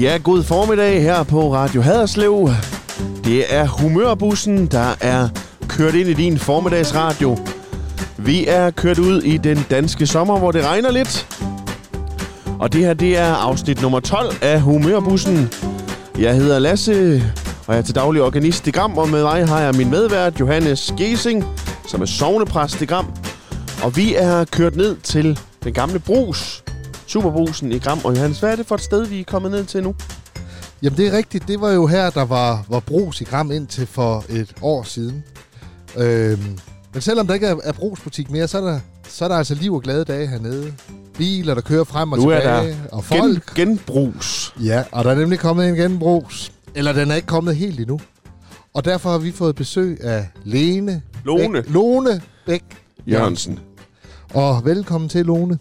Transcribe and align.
Ja, 0.00 0.18
god 0.22 0.42
formiddag 0.42 1.02
her 1.02 1.22
på 1.22 1.54
Radio 1.54 1.80
Haderslev. 1.82 2.50
Det 3.24 3.54
er 3.54 3.66
Humørbussen, 3.66 4.66
der 4.66 4.94
er 5.00 5.28
kørt 5.68 5.94
ind 5.94 6.08
i 6.08 6.12
din 6.14 6.38
formiddagsradio. 6.38 7.38
Vi 8.16 8.46
er 8.46 8.70
kørt 8.70 8.98
ud 8.98 9.22
i 9.22 9.36
den 9.36 9.66
danske 9.70 10.06
sommer, 10.06 10.38
hvor 10.38 10.52
det 10.52 10.64
regner 10.64 10.90
lidt. 10.90 11.26
Og 12.58 12.72
det 12.72 12.80
her, 12.80 12.94
det 12.94 13.18
er 13.18 13.34
afsnit 13.34 13.82
nummer 13.82 14.00
12 14.00 14.34
af 14.42 14.60
Humørbussen. 14.60 15.48
Jeg 16.18 16.34
hedder 16.34 16.58
Lasse, 16.58 17.22
og 17.66 17.74
jeg 17.74 17.78
er 17.78 17.84
til 17.84 17.94
daglig 17.94 18.22
organist 18.22 18.66
i 18.66 18.70
Gram, 18.70 18.98
og 18.98 19.08
med 19.08 19.22
mig 19.22 19.48
har 19.48 19.60
jeg 19.60 19.74
min 19.74 19.90
medvært 19.90 20.40
Johannes 20.40 20.94
Gesing, 20.96 21.44
som 21.88 22.02
er 22.02 22.06
sovnepræst 22.06 22.82
i 22.82 22.86
Gram. 22.86 23.06
Og 23.82 23.96
vi 23.96 24.14
er 24.14 24.44
kørt 24.44 24.76
ned 24.76 24.96
til 24.96 25.38
den 25.64 25.72
gamle 25.72 25.98
brus, 25.98 26.53
Superbrusen 27.14 27.72
i 27.72 27.78
Gram. 27.78 27.98
Og 28.04 28.14
Johannes, 28.16 28.40
hvad 28.40 28.52
er 28.52 28.56
det 28.56 28.66
for 28.66 28.74
et 28.74 28.80
sted, 28.80 29.06
vi 29.06 29.20
er 29.20 29.24
kommet 29.24 29.50
ned 29.50 29.64
til 29.64 29.82
nu? 29.82 29.94
Jamen 30.82 30.96
det 30.96 31.06
er 31.06 31.12
rigtigt. 31.16 31.48
Det 31.48 31.60
var 31.60 31.70
jo 31.70 31.86
her, 31.86 32.10
der 32.10 32.24
var, 32.24 32.64
var 32.68 32.80
brus 32.80 33.20
i 33.20 33.24
Gram 33.24 33.50
indtil 33.50 33.86
for 33.86 34.24
et 34.28 34.54
år 34.62 34.82
siden. 34.82 35.24
Øhm, 35.96 36.58
men 36.92 37.00
selvom 37.00 37.26
der 37.26 37.34
ikke 37.34 37.46
er, 37.46 37.56
er 37.64 37.72
brugsbutik 37.72 38.30
mere, 38.30 38.48
så 38.48 38.58
er, 38.58 38.62
der, 38.64 38.80
så 39.08 39.24
er 39.24 39.28
der 39.28 39.36
altså 39.36 39.54
liv 39.54 39.74
og 39.74 39.82
glade 39.82 40.04
dage 40.04 40.26
hernede. 40.26 40.72
Biler, 41.18 41.54
der 41.54 41.60
kører 41.60 41.84
frem 41.84 42.12
og 42.12 42.18
Nu 42.18 42.28
er 42.28 42.40
tilbage. 42.40 42.68
der 42.68 42.74
og 42.92 43.04
Gen, 43.10 43.18
folk. 43.18 43.54
genbrus. 43.54 44.54
Ja, 44.62 44.84
og 44.92 45.04
der 45.04 45.10
er 45.10 45.14
nemlig 45.14 45.38
kommet 45.38 45.68
en 45.68 45.74
genbrugs. 45.74 46.52
Eller 46.74 46.92
den 46.92 47.10
er 47.10 47.14
ikke 47.14 47.28
kommet 47.28 47.56
helt 47.56 47.80
endnu. 47.80 48.00
Og 48.74 48.84
derfor 48.84 49.10
har 49.10 49.18
vi 49.18 49.32
fået 49.32 49.56
besøg 49.56 49.98
af 50.04 50.28
Lene. 50.44 51.02
Lone 51.24 51.62
Bæk, 51.62 51.70
Lone 51.72 52.22
Bæk. 52.46 52.64
Jørgensen. 53.06 53.58
Og 54.34 54.64
velkommen 54.64 55.08
til, 55.10 55.26
Lone. 55.26 55.58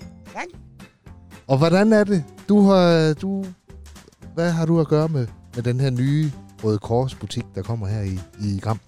Og 1.54 1.60
hvordan 1.60 1.94
er 1.94 2.04
det? 2.04 2.24
Du 2.50 2.62
har, 2.62 3.14
du, 3.14 3.46
hvad 4.34 4.52
har 4.52 4.66
du 4.66 4.80
at 4.80 4.88
gøre 4.88 5.08
med, 5.08 5.28
med 5.56 5.64
den 5.64 5.80
her 5.80 5.90
nye 5.90 6.32
Røde 6.64 6.80
Kors 6.80 7.16
butik, 7.16 7.46
der 7.56 7.62
kommer 7.62 7.88
her 7.88 8.02
i, 8.02 8.20
i 8.40 8.60
Gram? 8.62 8.80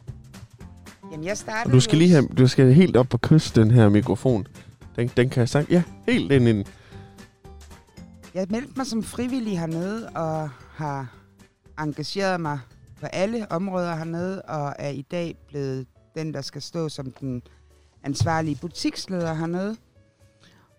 Jamen, 1.11 1.25
jeg 1.25 1.37
startede 1.37 1.71
Og 1.71 1.73
du 1.73 1.79
skal 1.79 1.97
lige 1.97 2.09
have, 2.09 2.27
du 2.37 2.47
skal 2.47 2.73
helt 2.73 2.95
op 2.95 3.13
og 3.13 3.21
kysse 3.21 3.61
den 3.61 3.71
her 3.71 3.89
mikrofon. 3.89 4.47
Den, 4.95 5.11
den 5.17 5.29
kan 5.29 5.39
jeg 5.39 5.49
sagt, 5.49 5.69
ja, 5.69 5.83
helt 6.07 6.31
ind 6.31 6.47
i 6.47 6.51
den. 6.51 6.65
Jeg 8.33 8.47
meldte 8.49 8.73
mig 8.75 8.85
som 8.85 9.03
frivillig 9.03 9.59
hernede 9.59 10.09
og 10.09 10.49
har 10.75 11.15
engageret 11.79 12.41
mig 12.41 12.59
på 13.01 13.05
alle 13.05 13.51
områder 13.51 13.95
hernede, 13.95 14.41
og 14.41 14.73
er 14.79 14.89
i 14.89 15.01
dag 15.11 15.35
blevet 15.47 15.85
den, 16.15 16.33
der 16.33 16.41
skal 16.41 16.61
stå 16.61 16.89
som 16.89 17.11
den 17.11 17.41
ansvarlige 18.03 18.57
butiksleder 18.61 19.33
hernede. 19.33 19.77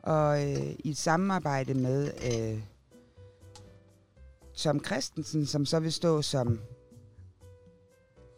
Og 0.07 0.53
øh, 0.53 0.75
i 0.79 0.91
et 0.91 0.97
samarbejde 0.97 1.75
med 1.75 2.11
øh, 2.33 2.63
Tom 4.55 4.85
Christensen, 4.85 5.47
som 5.47 5.67
så 5.67 5.81
vil 5.81 5.93
stå 5.93 6.23
som 6.23 6.61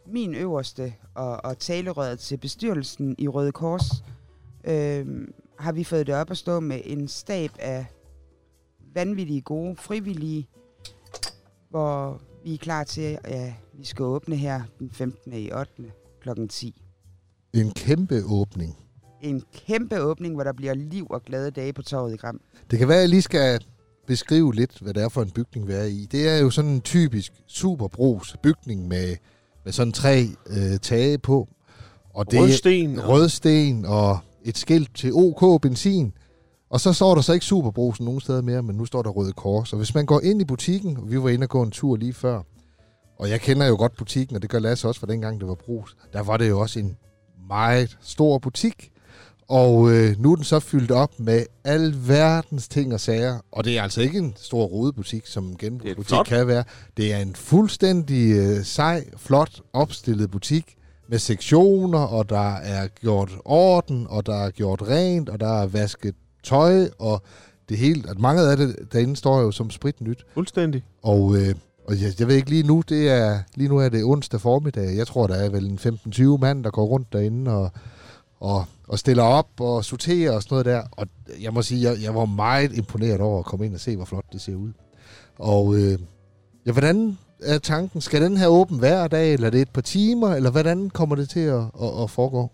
min 0.06 0.34
øverste 0.34 0.94
og, 1.14 1.44
og 1.44 1.58
talerøret 1.58 2.18
til 2.18 2.36
bestyrelsen 2.36 3.14
i 3.18 3.28
Røde 3.28 3.52
Kors, 3.52 4.04
øh, 4.64 5.28
har 5.58 5.72
vi 5.72 5.84
fået 5.84 6.06
det 6.06 6.14
op 6.14 6.30
at 6.30 6.36
stå 6.36 6.60
med 6.60 6.80
en 6.84 7.08
stab 7.08 7.50
af 7.58 7.86
vanvittige 8.94 9.40
gode 9.40 9.76
frivillige, 9.76 10.48
hvor 11.70 12.22
vi 12.44 12.54
er 12.54 12.58
klar 12.58 12.84
til, 12.84 13.18
at 13.24 13.52
vi 13.72 13.84
skal 13.84 14.02
åbne 14.02 14.36
her 14.36 14.62
den 14.78 14.90
15. 14.90 15.32
i 15.32 15.52
8. 15.52 15.72
kl. 16.20 16.46
10. 16.48 16.82
En 17.54 17.70
kæmpe 17.70 18.22
åbning. 18.26 18.87
En 19.22 19.42
kæmpe 19.66 20.00
åbning, 20.00 20.34
hvor 20.34 20.44
der 20.44 20.52
bliver 20.52 20.74
liv 20.74 21.06
og 21.10 21.22
glade 21.22 21.50
dage 21.50 21.72
på 21.72 21.82
torvet 21.82 22.14
i 22.14 22.16
Gram. 22.16 22.40
Det 22.70 22.78
kan 22.78 22.88
være, 22.88 22.96
at 22.96 23.00
jeg 23.00 23.08
lige 23.08 23.22
skal 23.22 23.64
beskrive 24.06 24.54
lidt, 24.54 24.78
hvad 24.80 24.94
det 24.94 25.02
er 25.02 25.08
for 25.08 25.22
en 25.22 25.30
bygning, 25.30 25.68
vi 25.68 25.72
er 25.72 25.84
i. 25.84 26.06
Det 26.12 26.28
er 26.28 26.38
jo 26.38 26.50
sådan 26.50 26.70
en 26.70 26.80
typisk 26.80 27.32
superbrugs 27.46 28.36
bygning 28.42 28.88
med, 28.88 29.16
med 29.64 29.72
sådan 29.72 29.92
tre 29.92 30.26
øh, 30.46 30.78
tage 30.82 31.18
på. 31.18 31.48
Og 32.14 32.30
det 32.30 32.40
Rødsten. 32.40 32.98
er 32.98 33.08
rødsten 33.08 33.84
og 33.84 34.18
et 34.44 34.58
skilt 34.58 34.94
til 34.94 35.12
OK 35.14 35.62
Benzin. 35.62 36.12
Og 36.70 36.80
så 36.80 36.92
står 36.92 37.14
der 37.14 37.22
så 37.22 37.32
ikke 37.32 37.46
Superbrusen 37.46 38.04
nogen 38.04 38.20
steder 38.20 38.42
mere, 38.42 38.62
men 38.62 38.76
nu 38.76 38.84
står 38.84 39.02
der 39.02 39.10
Røde 39.10 39.32
Kors. 39.32 39.72
Og 39.72 39.76
hvis 39.76 39.94
man 39.94 40.06
går 40.06 40.20
ind 40.20 40.40
i 40.40 40.44
butikken, 40.44 40.96
og 40.96 41.10
vi 41.10 41.22
var 41.22 41.28
inde 41.28 41.44
og 41.44 41.48
gå 41.48 41.62
en 41.62 41.70
tur 41.70 41.96
lige 41.96 42.12
før, 42.12 42.42
og 43.18 43.30
jeg 43.30 43.40
kender 43.40 43.66
jo 43.66 43.76
godt 43.76 43.96
butikken, 43.96 44.36
og 44.36 44.42
det 44.42 44.50
gør 44.50 44.58
Lasse 44.58 44.88
også 44.88 45.00
fra 45.00 45.06
dengang, 45.06 45.40
det 45.40 45.48
var 45.48 45.54
brus, 45.54 45.96
der 46.12 46.22
var 46.22 46.36
det 46.36 46.48
jo 46.48 46.60
også 46.60 46.78
en 46.78 46.96
meget 47.48 47.98
stor 48.00 48.38
butik. 48.38 48.90
Og 49.48 49.92
øh, 49.92 50.14
nu 50.18 50.32
er 50.32 50.36
den 50.36 50.44
så 50.44 50.60
fyldt 50.60 50.90
op 50.90 51.10
med 51.18 51.44
al 51.64 51.94
verdens 52.06 52.68
ting 52.68 52.94
og 52.94 53.00
sager. 53.00 53.38
Og 53.52 53.64
det 53.64 53.78
er 53.78 53.82
altså 53.82 54.00
ikke 54.00 54.18
en 54.18 54.34
stor 54.36 54.64
rodebutik, 54.64 55.26
som 55.26 55.44
en 55.44 55.56
genbrugsbutik 55.56 56.18
kan 56.26 56.46
være. 56.46 56.64
Det 56.96 57.12
er 57.12 57.18
en 57.18 57.34
fuldstændig 57.34 58.32
øh, 58.32 58.64
sej, 58.64 59.04
flot 59.16 59.60
opstillet 59.72 60.30
butik 60.30 60.74
med 61.08 61.18
sektioner, 61.18 61.98
og 61.98 62.28
der 62.28 62.54
er 62.54 62.88
gjort 63.00 63.32
orden, 63.44 64.06
og 64.10 64.26
der 64.26 64.34
er 64.34 64.50
gjort 64.50 64.82
rent, 64.82 65.28
og 65.28 65.40
der 65.40 65.62
er 65.62 65.66
vasket 65.66 66.14
tøj, 66.44 66.88
og 66.98 67.22
det 67.68 67.78
hele. 67.78 68.10
At 68.10 68.18
mange 68.18 68.42
af 68.42 68.56
det 68.56 68.76
derinde 68.92 69.16
står 69.16 69.40
jo 69.40 69.50
som 69.50 69.70
spritnyt. 69.70 70.26
Fuldstændig. 70.34 70.84
Og, 71.02 71.36
øh, 71.36 71.54
og 71.86 72.02
jeg, 72.02 72.12
jeg 72.18 72.28
ved 72.28 72.36
ikke 72.36 72.50
lige 72.50 72.62
nu, 72.62 72.82
det 72.88 73.10
er 73.10 73.38
lige 73.54 73.68
nu 73.68 73.78
er 73.78 73.88
det 73.88 74.04
onsdag 74.04 74.40
formiddag. 74.40 74.96
Jeg 74.96 75.06
tror, 75.06 75.26
der 75.26 75.34
er 75.34 75.48
vel 75.48 75.66
en 75.66 75.78
15-20 75.78 76.38
mand, 76.38 76.64
der 76.64 76.70
går 76.70 76.84
rundt 76.84 77.12
derinde 77.12 77.50
og, 77.50 77.70
og, 78.40 78.64
og 78.88 78.98
stiller 78.98 79.22
op 79.22 79.48
og 79.60 79.84
sorterer 79.84 80.32
og 80.32 80.42
sådan 80.42 80.54
noget 80.54 80.66
der. 80.66 80.82
Og 80.92 81.06
jeg 81.40 81.52
må 81.52 81.62
sige, 81.62 81.90
jeg, 81.90 82.02
jeg 82.02 82.14
var 82.14 82.24
meget 82.24 82.72
imponeret 82.72 83.20
over 83.20 83.38
at 83.38 83.44
komme 83.44 83.66
ind 83.66 83.74
og 83.74 83.80
se, 83.80 83.96
hvor 83.96 84.04
flot 84.04 84.32
det 84.32 84.40
ser 84.40 84.54
ud. 84.54 84.72
Og 85.38 85.74
øh, 85.74 85.98
ja, 86.66 86.72
hvordan 86.72 87.18
er 87.42 87.58
tanken? 87.58 88.00
Skal 88.00 88.22
den 88.22 88.36
her 88.36 88.46
åben 88.46 88.78
hver 88.78 89.08
dag, 89.08 89.32
eller 89.32 89.46
er 89.46 89.50
det 89.50 89.60
et 89.60 89.70
par 89.70 89.80
timer, 89.80 90.34
eller 90.34 90.50
hvordan 90.50 90.90
kommer 90.90 91.16
det 91.16 91.28
til 91.28 91.40
at, 91.40 91.62
at, 91.82 92.02
at 92.02 92.10
foregå? 92.10 92.50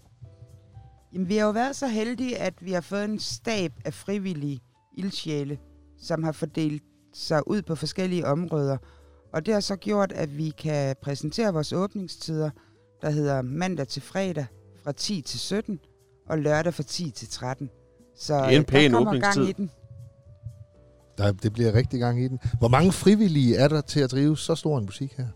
Jamen, 1.13 1.29
vi 1.29 1.37
har 1.37 1.47
jo 1.47 1.53
været 1.53 1.77
så 1.77 1.87
heldige, 1.87 2.39
at 2.39 2.55
vi 2.61 2.73
har 2.73 2.81
fået 2.81 3.05
en 3.05 3.19
stab 3.19 3.73
af 3.85 3.95
frivillige 3.95 4.61
ildsjæle, 4.97 5.59
som 6.03 6.23
har 6.23 6.33
fordelt 6.33 6.83
sig 7.15 7.49
ud 7.49 7.63
på 7.63 7.75
forskellige 7.75 8.27
områder. 8.27 8.77
Og 9.33 9.47
det 9.47 9.55
har 9.55 9.61
så 9.61 9.77
gjort, 9.77 10.13
at 10.13 10.39
vi 10.39 10.53
kan 10.59 10.97
præsentere 11.03 11.53
vores 11.53 11.73
åbningstider, 11.73 12.51
der 13.03 13.11
hedder 13.11 13.43
mandag 13.43 13.89
til 13.89 14.03
fredag 14.03 14.47
fra 14.85 14.93
10 14.93 15.23
til 15.23 15.41
17, 15.41 15.79
og 16.29 16.39
lørdag 16.39 16.75
fra 16.75 16.83
10 16.83 17.11
til 17.11 17.29
13. 17.29 17.71
Så 18.17 18.35
Det 18.35 18.43
er 18.43 18.49
en 18.49 18.59
øh, 18.59 18.65
pæn 18.65 18.91
der 18.91 18.97
kommer 18.97 19.11
åbningstid. 19.11 19.35
gang 19.43 19.49
i 19.49 19.53
den. 19.53 19.71
Der, 21.19 21.33
det 21.33 21.53
bliver 21.53 21.75
rigtig 21.75 22.01
gang 22.01 22.23
i 22.25 22.29
den. 22.29 22.39
Hvor 22.59 22.69
mange 22.69 22.93
frivillige 22.93 23.57
er 23.57 23.69
der 23.69 23.81
til 23.81 24.01
at 24.01 24.11
drive 24.11 24.37
så 24.39 24.55
stor 24.55 24.79
en 24.79 24.87
butik 24.87 25.13
her? 25.17 25.27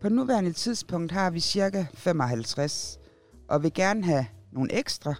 På 0.00 0.08
nuværende 0.08 0.52
tidspunkt 0.52 1.12
har 1.12 1.30
vi 1.30 1.40
cirka 1.40 1.84
55, 1.94 2.98
og 3.48 3.62
vil 3.62 3.72
gerne 3.74 4.04
have 4.04 4.26
nogle 4.52 4.72
ekstra 4.74 5.14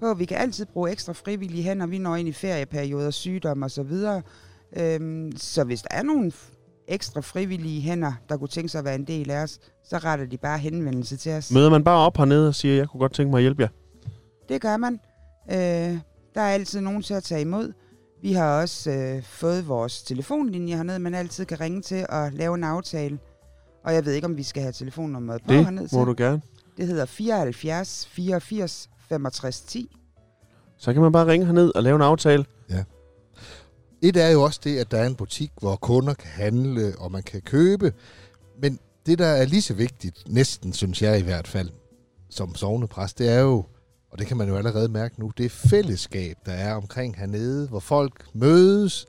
på. 0.00 0.14
Vi 0.14 0.24
kan 0.24 0.36
altid 0.36 0.66
bruge 0.66 0.90
ekstra 0.90 1.12
frivillige 1.12 1.62
hen, 1.62 1.76
når 1.76 1.86
vi 1.86 1.98
når 1.98 2.16
ind 2.16 2.28
i 2.28 2.32
ferieperioder, 2.32 3.10
sygdom 3.10 3.62
og 3.62 3.70
så 3.70 3.82
videre. 3.82 4.22
Øhm, 4.76 5.32
så 5.36 5.64
hvis 5.64 5.82
der 5.82 5.88
er 5.90 6.02
nogle 6.02 6.32
ekstra 6.88 7.20
frivillige 7.20 7.80
hænder, 7.80 8.12
der 8.28 8.36
kunne 8.36 8.48
tænke 8.48 8.68
sig 8.68 8.78
at 8.78 8.84
være 8.84 8.94
en 8.94 9.04
del 9.04 9.30
af 9.30 9.42
os, 9.42 9.58
så 9.84 9.98
retter 9.98 10.26
de 10.26 10.36
bare 10.36 10.58
henvendelse 10.58 11.16
til 11.16 11.32
os. 11.32 11.52
Møder 11.52 11.70
man 11.70 11.84
bare 11.84 12.06
op 12.06 12.16
hernede 12.16 12.48
og 12.48 12.54
siger, 12.54 12.74
jeg 12.74 12.88
kunne 12.88 13.00
godt 13.00 13.12
tænke 13.12 13.30
mig 13.30 13.38
at 13.38 13.42
hjælpe 13.42 13.62
jer. 13.62 13.68
Det 14.48 14.60
gør 14.60 14.76
man. 14.76 15.00
Øh, 15.50 15.98
der 16.34 16.40
er 16.40 16.52
altid 16.52 16.80
nogen 16.80 17.02
til 17.02 17.14
at 17.14 17.22
tage 17.22 17.40
imod. 17.40 17.72
Vi 18.22 18.32
har 18.32 18.60
også 18.60 18.90
øh, 18.90 19.22
fået 19.22 19.68
vores 19.68 20.02
telefonlinje 20.02 20.76
hernede, 20.76 20.98
man 20.98 21.14
altid 21.14 21.44
kan 21.44 21.60
ringe 21.60 21.82
til 21.82 22.06
og 22.08 22.32
lave 22.32 22.54
en 22.54 22.64
aftale. 22.64 23.18
Og 23.84 23.94
jeg 23.94 24.04
ved 24.04 24.12
ikke, 24.12 24.24
om 24.24 24.36
vi 24.36 24.42
skal 24.42 24.62
have 24.62 24.72
telefonnummeret 24.72 25.42
på 25.46 25.52
hernede 25.52 25.84
Det 25.84 25.92
må 25.92 26.04
du 26.04 26.14
gerne. 26.16 26.42
Det 26.76 26.86
hedder 26.86 27.04
74 27.06 28.08
84 28.12 28.88
65 29.08 29.60
10. 29.60 29.96
Så 30.78 30.92
kan 30.92 31.02
man 31.02 31.12
bare 31.12 31.26
ringe 31.26 31.46
herned 31.46 31.72
og 31.74 31.82
lave 31.82 31.96
en 31.96 32.02
aftale. 32.02 32.44
Et 34.08 34.16
er 34.16 34.28
jo 34.28 34.42
også 34.42 34.60
det, 34.64 34.78
at 34.78 34.90
der 34.90 34.98
er 34.98 35.06
en 35.06 35.14
butik, 35.14 35.50
hvor 35.60 35.76
kunder 35.76 36.14
kan 36.14 36.30
handle, 36.30 36.94
og 36.98 37.12
man 37.12 37.22
kan 37.22 37.40
købe. 37.40 37.92
Men 38.62 38.78
det, 39.06 39.18
der 39.18 39.26
er 39.26 39.44
lige 39.44 39.62
så 39.62 39.74
vigtigt, 39.74 40.22
næsten 40.28 40.72
synes 40.72 41.02
jeg 41.02 41.18
i 41.18 41.22
hvert 41.22 41.48
fald, 41.48 41.70
som 42.30 42.54
sovnepræst, 42.54 43.18
det 43.18 43.28
er 43.28 43.40
jo, 43.40 43.64
og 44.10 44.18
det 44.18 44.26
kan 44.26 44.36
man 44.36 44.48
jo 44.48 44.56
allerede 44.56 44.88
mærke 44.88 45.20
nu, 45.20 45.32
det 45.38 45.50
fællesskab, 45.50 46.36
der 46.46 46.52
er 46.52 46.74
omkring 46.74 47.16
hernede, 47.16 47.68
hvor 47.68 47.80
folk 47.80 48.26
mødes 48.34 49.06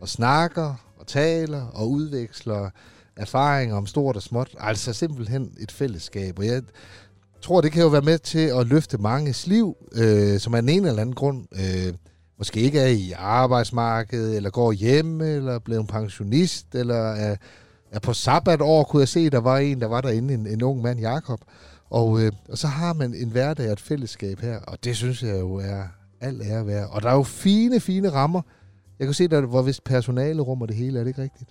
og 0.00 0.08
snakker 0.08 0.74
og 0.98 1.06
taler 1.06 1.66
og 1.66 1.90
udveksler 1.90 2.70
erfaringer 3.16 3.76
om 3.76 3.86
stort 3.86 4.16
og 4.16 4.22
småt. 4.22 4.54
Altså 4.58 4.92
simpelthen 4.92 5.54
et 5.60 5.72
fællesskab. 5.72 6.38
Og 6.38 6.46
jeg 6.46 6.62
tror, 7.42 7.60
det 7.60 7.72
kan 7.72 7.82
jo 7.82 7.88
være 7.88 8.02
med 8.02 8.18
til 8.18 8.46
at 8.58 8.66
løfte 8.66 8.98
manges 8.98 9.46
liv, 9.46 9.76
øh, 9.92 10.40
som 10.40 10.54
af 10.54 10.62
den 10.62 10.68
ene 10.68 10.88
eller 10.88 11.02
anden 11.02 11.14
grund 11.14 11.46
øh, 11.52 11.94
måske 12.40 12.60
ikke 12.60 12.78
er 12.78 12.86
i 12.86 13.12
arbejdsmarkedet, 13.16 14.36
eller 14.36 14.50
går 14.50 14.72
hjemme, 14.72 15.26
eller 15.26 15.54
er 15.54 15.58
blevet 15.58 15.80
en 15.80 15.86
pensionist, 15.86 16.74
eller 16.74 17.12
er, 17.12 17.36
er 17.90 17.98
på 17.98 18.12
sabbatår, 18.12 18.84
kunne 18.84 19.00
jeg 19.00 19.08
se, 19.08 19.30
der 19.30 19.40
var 19.40 19.58
en, 19.58 19.80
der 19.80 19.86
var 19.86 20.00
derinde, 20.00 20.34
en, 20.34 20.46
en 20.46 20.62
ung 20.62 20.82
mand, 20.82 21.00
Jakob. 21.00 21.40
Og, 21.90 22.22
øh, 22.22 22.32
og 22.48 22.58
så 22.58 22.66
har 22.66 22.92
man 22.92 23.14
en 23.14 23.28
hverdag 23.30 23.66
og 23.66 23.72
et 23.72 23.80
fællesskab 23.80 24.40
her, 24.40 24.58
og 24.58 24.84
det 24.84 24.96
synes 24.96 25.22
jeg 25.22 25.40
jo 25.40 25.54
er 25.54 25.82
alt 26.20 26.42
ære 26.42 26.66
værd. 26.66 26.88
Og 26.90 27.02
der 27.02 27.08
er 27.08 27.14
jo 27.14 27.22
fine, 27.22 27.80
fine 27.80 28.10
rammer. 28.10 28.42
Jeg 28.98 29.06
kan 29.06 29.14
se, 29.14 29.28
der 29.28 29.40
var 29.40 29.62
vist 29.62 29.84
personale 29.84 30.42
og 30.42 30.68
det 30.68 30.76
hele, 30.76 30.98
er 30.98 31.04
det 31.04 31.10
ikke 31.10 31.22
rigtigt? 31.22 31.50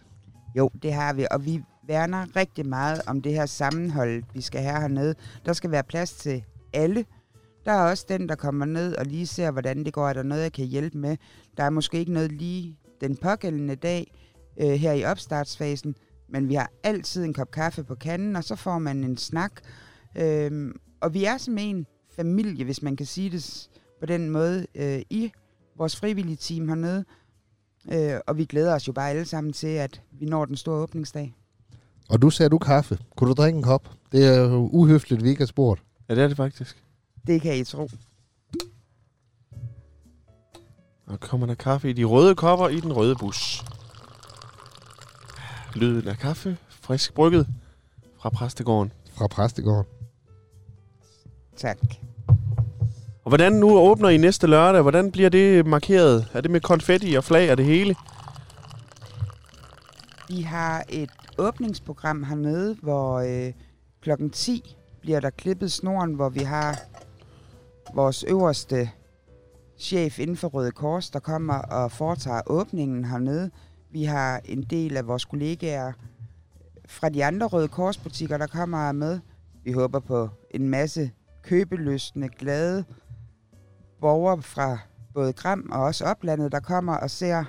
Jo, 0.58 0.70
det 0.84 0.94
har 0.94 1.14
vi, 1.14 1.28
og 1.32 1.46
vi 1.46 1.62
værner 1.88 2.26
rigtig 2.36 2.66
meget 2.66 3.02
om 3.08 3.22
det 3.22 3.34
her 3.34 3.46
sammenhold, 3.46 4.24
vi 4.34 4.42
skal 4.42 4.62
have 4.62 4.80
hernede. 4.80 5.16
Der 5.46 5.54
skal 5.54 5.72
være 5.72 5.84
plads 5.84 6.14
til 6.14 6.44
alle. 6.74 7.06
Der 7.66 7.72
er 7.72 7.90
også 7.90 8.06
den, 8.10 8.30
der 8.30 8.36
kommer 8.36 8.66
ned 8.66 8.96
og 8.96 9.06
lige 9.06 9.28
ser, 9.28 9.52
hvordan 9.52 9.84
det 9.86 9.94
går. 9.94 10.08
Er 10.08 10.14
der 10.14 10.24
noget, 10.24 10.44
jeg 10.44 10.52
kan 10.54 10.66
hjælpe 10.66 10.98
med? 10.98 11.18
Der 11.58 11.64
er 11.64 11.70
måske 11.70 12.00
ikke 12.00 12.14
noget 12.14 12.32
lige 12.32 12.78
den 13.02 13.18
pågældende 13.18 13.76
dag 13.76 14.12
øh, 14.62 14.72
her 14.72 14.92
i 14.92 15.04
opstartsfasen, 15.06 15.96
men 16.30 16.50
vi 16.50 16.54
har 16.54 16.72
altid 16.84 17.24
en 17.24 17.34
kop 17.34 17.52
kaffe 17.52 17.84
på 17.84 17.96
kanden, 17.96 18.36
og 18.36 18.44
så 18.44 18.56
får 18.56 18.80
man 18.80 19.04
en 19.04 19.18
snak. 19.18 19.52
Øhm, 20.18 20.80
og 21.02 21.14
vi 21.14 21.26
er 21.26 21.38
som 21.38 21.58
en 21.58 21.86
familie, 22.16 22.66
hvis 22.66 22.82
man 22.82 22.96
kan 22.96 23.06
sige 23.06 23.30
det 23.30 23.70
på 24.00 24.06
den 24.06 24.30
måde, 24.30 24.68
øh, 24.76 25.02
i 25.10 25.32
vores 25.78 25.96
frivillige 25.96 26.36
team 26.36 26.68
hernede. 26.68 27.06
Øh, 27.92 28.20
og 28.28 28.38
vi 28.38 28.46
glæder 28.46 28.76
os 28.76 28.88
jo 28.88 28.94
bare 28.94 29.10
alle 29.10 29.26
sammen 29.26 29.54
til, 29.54 29.68
at 29.68 30.02
vi 30.12 30.26
når 30.26 30.46
den 30.46 30.56
store 30.56 30.82
åbningsdag. 30.82 31.36
Og 32.10 32.22
du 32.22 32.30
sagde, 32.30 32.50
du 32.50 32.58
kaffe. 32.58 33.00
Kunne 33.16 33.28
du 33.28 33.34
drikke 33.34 33.58
en 33.58 33.64
kop? 33.64 33.90
Det 34.12 34.26
er 34.26 34.40
jo 34.40 34.70
uhøfligt, 34.72 35.24
vi 35.24 35.30
ikke 35.30 35.42
har 35.42 35.48
spurgt. 35.48 35.84
Ja, 36.10 36.16
det 36.16 36.24
er 36.24 36.28
det 36.28 36.38
faktisk. 36.38 36.84
Det 37.28 37.42
kan 37.42 37.58
I 37.58 37.64
tro. 37.64 37.90
Og 41.08 41.20
kommer 41.20 41.48
der 41.48 41.56
kaffe 41.56 41.90
i 41.90 41.94
de 41.94 42.04
røde 42.04 42.36
kopper 42.36 42.68
i 42.68 42.80
den 42.80 42.94
røde 42.94 43.16
bus. 43.16 43.64
Lyden 45.76 46.08
af 46.08 46.18
kaffe, 46.18 46.58
frisk 46.70 47.14
brygget 47.14 47.48
fra 48.22 48.30
præstegården. 48.30 48.92
Fra 49.14 49.28
præstegården. 49.28 49.86
Tak. 51.58 51.78
Og 53.24 53.30
hvordan 53.30 53.54
nu 53.54 53.78
åbner 53.78 54.10
I 54.10 54.18
næste 54.18 54.48
lørdag? 54.48 54.82
Hvordan 54.82 55.12
bliver 55.12 55.30
det 55.30 55.66
markeret? 55.66 56.28
Er 56.34 56.42
det 56.42 56.52
med 56.52 56.62
konfetti 56.62 57.14
og 57.16 57.24
flag 57.24 57.52
og 57.52 57.58
det 57.58 57.66
hele? 57.66 57.96
Vi 60.30 60.42
har 60.42 60.84
et 60.90 61.10
åbningsprogram 61.38 62.24
hernede, 62.24 62.78
hvor 62.82 63.20
øh, 63.20 63.54
klokken 64.02 64.30
10 64.30 64.76
bliver 65.02 65.20
der 65.20 65.30
klippet 65.30 65.72
snoren, 65.72 66.14
hvor 66.14 66.30
vi 66.30 66.40
har 66.40 66.80
vores 67.94 68.24
øverste 68.24 68.90
chef 69.78 70.20
inden 70.20 70.38
for 70.38 70.48
Røde 70.48 70.72
Kors, 70.72 71.10
der 71.10 71.20
kommer 71.20 71.54
og 71.54 71.92
foretager 71.92 72.42
åbningen 72.48 73.06
hernede. 73.06 73.52
Vi 73.92 74.04
har 74.04 74.42
en 74.46 74.62
del 74.64 74.98
af 74.98 75.08
vores 75.08 75.26
kollegaer 75.26 75.94
fra 76.88 77.10
de 77.10 77.26
andre 77.26 77.48
Røde 77.48 77.68
Kors 77.68 77.98
butikker, 77.98 78.38
der 78.38 78.48
kommer 78.48 78.92
med. 78.92 79.20
Vi 79.64 79.72
håber 79.72 80.00
på 80.00 80.30
en 80.52 80.70
masse 80.70 81.12
købeløsende, 81.44 82.30
glade 82.30 82.86
borgere 84.02 84.42
fra 84.42 84.78
både 85.14 85.34
Gram 85.34 85.70
og 85.72 85.84
også 85.84 86.06
oplandet, 86.06 86.52
der 86.52 86.60
kommer 86.60 86.94
og 86.98 87.10
ser, 87.10 87.44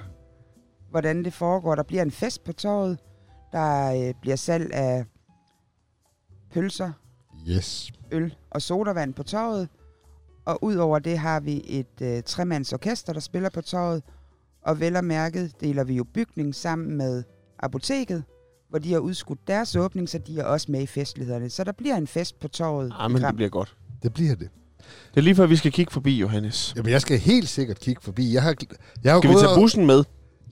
hvordan 0.91 1.25
det 1.25 1.33
foregår. 1.33 1.75
Der 1.75 1.83
bliver 1.83 2.03
en 2.03 2.11
fest 2.11 2.45
på 2.45 2.53
torvet. 2.53 2.99
Der 3.53 3.93
øh, 4.09 4.15
bliver 4.21 4.37
salg 4.37 4.75
af 4.75 5.05
pølser, 6.53 6.93
Yes. 7.49 7.93
øl 8.13 8.37
og 8.51 8.63
sodavand 8.63 9.15
på 9.15 9.23
torvet. 9.23 9.69
Og 10.45 10.65
udover 10.65 10.99
det 10.99 11.19
har 11.19 11.41
vi 11.41 11.63
et 11.67 11.87
øh, 12.03 12.23
tremands 12.23 12.73
orkester, 12.73 13.13
der 13.13 13.21
spiller 13.21 13.49
på 13.51 13.61
torvet. 13.61 14.03
Og 14.63 14.81
vel 14.81 14.97
og 14.97 15.05
mærket 15.05 15.53
deler 15.61 15.85
vi 15.85 15.95
jo 15.95 16.05
bygning 16.15 16.55
sammen 16.55 16.97
med 16.97 17.23
apoteket, 17.59 18.23
hvor 18.71 18.79
de 18.79 18.93
har 18.93 18.99
udskudt 19.01 19.39
deres 19.49 19.77
åbning, 19.77 20.09
så 20.09 20.19
de 20.19 20.39
er 20.41 20.45
også 20.45 20.67
med 20.73 20.83
i 20.83 20.87
festlighederne. 20.87 21.51
Så 21.51 21.65
der 21.65 21.73
bliver 21.73 21.97
en 21.97 22.07
fest 22.07 22.41
på 22.41 22.49
torvet. 22.49 22.93
Ah, 22.99 23.11
i 23.11 23.13
men 23.13 23.23
det 23.23 23.37
bliver 23.37 23.49
godt. 23.49 23.77
Det 24.03 24.15
bliver 24.15 24.35
det. 24.35 24.49
Det 25.15 25.17
er 25.17 25.21
lige 25.21 25.35
før, 25.35 25.47
vi 25.47 25.57
skal 25.57 25.73
kigge 25.73 25.93
forbi, 25.93 26.17
Johannes. 26.19 26.73
Jamen, 26.77 26.93
jeg 26.93 27.01
skal 27.01 27.19
helt 27.19 27.49
sikkert 27.49 27.81
kigge 27.81 28.03
forbi. 28.03 28.35
Jeg 28.35 28.43
har, 28.43 28.55
jeg 29.05 29.13
har 29.13 29.21
Skal 29.21 29.31
vi 29.31 29.35
tage 29.35 29.55
bussen 29.61 29.87
med? 29.87 30.05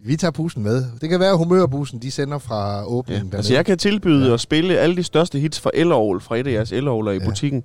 Vi 0.05 0.17
tager 0.17 0.31
bussen 0.33 0.63
med. 0.63 0.85
Det 1.01 1.09
kan 1.09 1.21
være, 1.21 1.31
at 1.31 1.39
humørbussen 1.39 2.03
de 2.03 2.11
sender 2.11 2.39
fra 2.39 2.79
Ja. 2.79 2.85
åbningen. 2.87 3.35
Altså, 3.35 3.55
jeg 3.55 3.67
kan 3.67 3.79
tilbyde 3.79 4.27
Ja. 4.27 4.35
at 4.35 4.41
spille 4.41 4.79
alle 4.79 4.97
de 4.97 5.03
største 5.03 5.39
hits 5.39 5.61
fra 5.61 5.71
Ellerovl, 5.75 6.21
fra 6.21 6.37
et 6.37 6.47
af 6.47 6.53
jeres 6.53 6.73
Ellerovler 6.73 7.13
i 7.13 7.19
Ja. 7.19 7.25
butikken. 7.25 7.65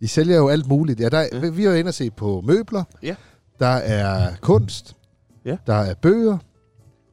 I 0.00 0.06
sælger 0.06 0.36
jo 0.36 0.48
alt 0.48 0.68
muligt. 0.68 1.00
Ja, 1.00 1.08
der, 1.08 1.20
Ja. 1.20 1.28
ja. 1.32 1.50
Vi 1.50 1.64
er 1.64 1.70
jo 1.70 1.76
inde 1.76 1.88
og 1.88 1.94
se 1.94 2.10
på 2.10 2.40
møbler. 2.46 2.84
Ja. 3.02 3.14
Der 3.58 3.66
er 3.66 4.32
kunst. 4.40 4.96
Ja. 5.44 5.56
Der 5.66 5.74
er 5.74 5.94
bøger. 5.94 6.38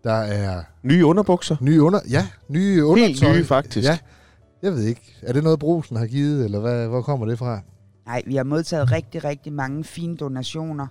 Der 0.04 0.14
er 0.14 0.64
Nye 0.84 1.06
underbukser. 1.06 1.56
nye 1.62 1.82
under... 1.82 2.00
Ja, 2.10 2.28
nye 2.50 2.86
undertøj. 2.86 3.34
nye, 3.36 3.46
faktisk. 3.46 3.88
Ja. 3.88 3.98
Jeg 4.62 4.72
ved 4.74 4.84
ikke. 4.84 5.16
Er 5.22 5.34
det 5.34 5.44
noget, 5.44 5.60
brusen 5.60 5.96
har 5.98 6.08
givet, 6.08 6.46
eller 6.46 6.60
hvad, 6.60 6.88
hvor 6.88 7.02
kommer 7.02 7.26
det 7.26 7.40
fra? 7.40 7.60
Nej, 8.06 8.22
vi 8.26 8.36
har 8.36 8.44
modtaget 8.44 8.92
rigtig, 8.92 9.24
rigtig 9.24 9.54
mange 9.54 9.84
fine 9.84 10.18
donationer 10.18 10.88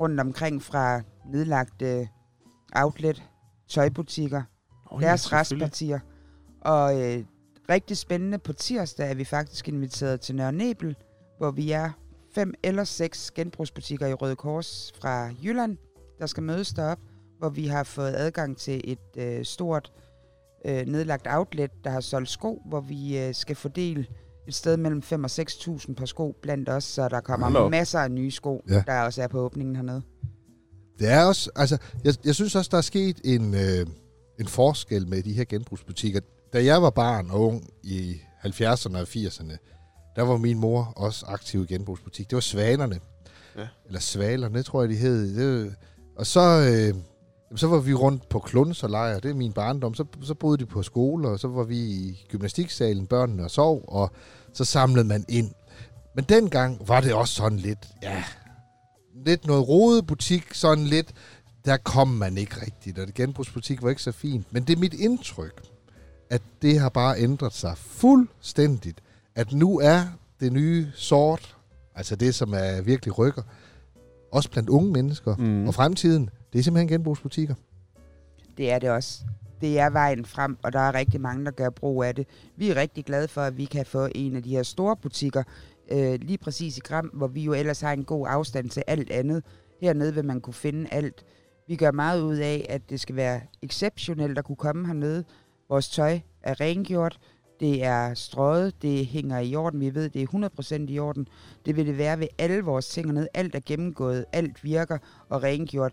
rundt 0.00 0.20
omkring 0.20 0.62
fra 0.62 1.00
nedlagte 1.32 2.08
outlet, 2.76 3.22
tøjbutikker, 3.70 4.42
Oh, 4.90 5.00
deres 5.00 5.20
selvfølgelig. 5.20 5.64
restpartier. 5.64 5.98
Og 6.60 7.00
øh, 7.02 7.24
rigtig 7.70 7.96
spændende 7.96 8.38
på 8.38 8.52
tirsdag 8.52 9.10
er 9.10 9.14
vi 9.14 9.24
faktisk 9.24 9.68
inviteret 9.68 10.20
til 10.20 10.34
Nørre 10.34 10.52
Nebel, 10.52 10.96
hvor 11.38 11.50
vi 11.50 11.70
er 11.70 11.90
fem 12.34 12.54
eller 12.62 12.84
seks 12.84 13.30
genbrugsbutikker 13.30 14.06
i 14.06 14.14
Røde 14.14 14.36
Kors 14.36 14.92
fra 15.00 15.30
Jylland, 15.44 15.76
der 16.18 16.26
skal 16.26 16.42
mødes 16.42 16.72
derop, 16.72 16.98
hvor 17.38 17.48
vi 17.48 17.66
har 17.66 17.84
fået 17.84 18.14
adgang 18.16 18.56
til 18.56 18.80
et 18.84 18.98
øh, 19.22 19.44
stort 19.44 19.92
øh, 20.64 20.86
nedlagt 20.86 21.26
outlet, 21.30 21.70
der 21.84 21.90
har 21.90 22.00
solgt 22.00 22.28
sko, 22.30 22.62
hvor 22.66 22.80
vi 22.80 23.18
øh, 23.18 23.34
skal 23.34 23.56
fordele 23.56 24.06
et 24.48 24.54
sted 24.54 24.76
mellem 24.76 25.02
5 25.02 25.24
og 25.24 25.30
6.000 25.30 25.94
par 25.94 26.06
sko 26.06 26.36
blandt 26.42 26.68
os, 26.68 26.84
så 26.84 27.08
der 27.08 27.20
kommer 27.20 27.58
op. 27.58 27.70
masser 27.70 27.98
af 27.98 28.10
nye 28.10 28.30
sko, 28.30 28.62
Ja. 28.68 28.82
der 28.86 29.00
også 29.02 29.22
er 29.22 29.26
på 29.28 29.40
åbningen 29.40 29.76
hernede. 29.76 30.02
Det 30.98 31.08
er 31.10 31.24
også... 31.24 31.50
Altså, 31.56 31.78
jeg, 32.04 32.14
jeg 32.24 32.34
synes 32.34 32.54
også, 32.56 32.68
der 32.72 32.76
er 32.76 32.80
sket 32.82 33.20
en, 33.24 33.54
øh, 33.54 33.86
en 34.40 34.46
forskel 34.48 35.08
med 35.08 35.22
de 35.22 35.32
her 35.32 35.44
genbrugsbutikker. 35.44 36.20
Da 36.52 36.64
jeg 36.64 36.82
var 36.82 36.90
barn 36.90 37.30
og 37.30 37.40
ung 37.40 37.70
i 37.82 38.20
70'erne 38.44 38.96
og 38.96 39.02
80'erne, 39.02 39.56
der 40.16 40.22
var 40.22 40.36
min 40.36 40.58
mor 40.58 40.92
også 40.96 41.26
aktiv 41.26 41.62
i 41.62 41.66
genbrugsbutik. 41.66 42.30
Det 42.30 42.36
var 42.36 42.40
Svanerne. 42.40 43.00
Ja. 43.56 43.66
Eller 43.86 44.00
Svalerne, 44.00 44.62
tror 44.62 44.82
jeg, 44.82 44.90
de 44.90 44.96
hed. 44.96 45.36
Det, 45.36 45.74
og 46.16 46.26
så, 46.26 46.40
øh, 46.40 47.02
så 47.56 47.66
var 47.66 47.78
vi 47.78 47.94
rundt 47.94 48.28
på 48.28 48.38
Klunds 48.38 48.82
og 48.82 48.90
lejr. 48.90 49.18
Det 49.18 49.30
er 49.30 49.34
min 49.34 49.52
barndom. 49.52 49.94
Så, 49.94 50.04
så 50.22 50.34
boede 50.34 50.58
de 50.58 50.66
på 50.66 50.82
skole, 50.82 51.28
og 51.28 51.40
så 51.40 51.48
var 51.48 51.64
vi 51.64 51.78
i 51.78 52.26
gymnastiksalen, 52.28 53.06
børnene 53.06 53.44
og 53.44 53.50
sov, 53.50 53.84
og 53.88 54.10
så 54.52 54.64
samlede 54.64 55.04
man 55.04 55.24
ind. 55.28 55.50
Men 56.14 56.24
dengang 56.24 56.88
var 56.88 57.00
det 57.00 57.14
også 57.14 57.34
sådan 57.34 57.58
lidt, 57.58 57.88
ja, 58.02 58.24
lidt 59.26 59.46
noget 59.46 59.68
rodet 59.68 60.06
butik, 60.06 60.54
sådan 60.54 60.84
lidt, 60.84 61.12
der 61.64 61.76
kom 61.76 62.08
man 62.08 62.38
ikke 62.38 62.66
rigtigt, 62.66 62.98
og 62.98 63.06
det 63.06 63.14
genbrugsbutik 63.14 63.82
var 63.82 63.90
ikke 63.90 64.02
så 64.02 64.12
fint. 64.12 64.52
Men 64.52 64.64
det 64.64 64.76
er 64.76 64.80
mit 64.80 64.94
indtryk, 64.94 65.62
at 66.32 66.42
det 66.62 66.80
har 66.80 66.88
bare 66.88 67.18
ændret 67.18 67.52
sig 67.52 67.76
fuldstændigt. 67.76 69.00
At 69.34 69.52
nu 69.52 69.78
er 69.78 70.02
det 70.40 70.52
nye 70.52 70.86
sort, 70.94 71.56
altså 71.94 72.16
det, 72.16 72.34
som 72.34 72.52
er 72.52 72.80
virkelig 72.82 73.18
rykker, 73.18 73.42
også 74.30 74.50
blandt 74.50 74.68
unge 74.68 74.92
mennesker. 74.92 75.36
Mm. 75.36 75.68
Og 75.68 75.74
fremtiden, 75.74 76.30
det 76.52 76.58
er 76.58 76.62
simpelthen 76.62 76.88
genbrugsbutikker. 76.88 77.54
Det 78.56 78.72
er 78.72 78.78
det 78.78 78.90
også. 78.90 79.24
Det 79.60 79.78
er 79.78 79.90
vejen 79.90 80.24
frem, 80.24 80.56
og 80.62 80.72
der 80.72 80.78
er 80.80 80.94
rigtig 80.94 81.20
mange, 81.20 81.44
der 81.44 81.50
gør 81.50 81.70
brug 81.70 82.04
af 82.04 82.14
det. 82.14 82.26
Vi 82.56 82.70
er 82.70 82.76
rigtig 82.76 83.04
glade 83.04 83.28
for, 83.28 83.40
at 83.40 83.56
vi 83.56 83.64
kan 83.64 83.86
få 83.86 84.08
en 84.14 84.36
af 84.36 84.42
de 84.42 84.50
her 84.50 84.62
store 84.62 84.96
butikker, 84.96 85.42
øh, 85.90 86.20
lige 86.20 86.38
præcis 86.38 86.76
i 86.76 86.80
Gram, 86.80 87.10
hvor 87.12 87.26
vi 87.26 87.42
jo 87.42 87.52
ellers 87.52 87.80
har 87.80 87.92
en 87.92 88.04
god 88.04 88.26
afstand 88.30 88.70
til 88.70 88.82
alt 88.86 89.10
andet. 89.10 89.44
Hernede 89.80 90.14
vil 90.14 90.24
man 90.24 90.40
kunne 90.40 90.54
finde 90.54 90.88
alt. 90.92 91.24
Vi 91.68 91.76
gør 91.76 91.90
meget 91.90 92.20
ud 92.20 92.36
af, 92.36 92.66
at 92.68 92.90
det 92.90 93.00
skal 93.00 93.16
være 93.16 93.40
exceptionelt 93.62 94.38
at 94.38 94.44
kunne 94.44 94.56
komme 94.56 94.86
hernede. 94.86 95.24
Vores 95.72 95.88
tøj 95.88 96.20
er 96.42 96.60
rengjort, 96.60 97.18
det 97.60 97.84
er 97.84 98.14
strøget, 98.14 98.82
det 98.82 99.06
hænger 99.06 99.38
i 99.38 99.54
orden, 99.56 99.80
vi 99.80 99.94
ved, 99.94 100.08
det 100.10 100.22
er 100.22 100.50
100% 100.86 100.92
i 100.92 100.98
orden. 100.98 101.28
Det 101.66 101.76
vil 101.76 101.86
det 101.86 101.98
være 101.98 102.18
ved 102.20 102.26
alle 102.38 102.60
vores 102.60 102.88
ting 102.88 103.06
hernede. 103.06 103.28
Alt 103.34 103.54
er 103.54 103.60
gennemgået, 103.66 104.24
alt 104.32 104.64
virker 104.64 104.98
og 105.28 105.42
rengjort 105.42 105.92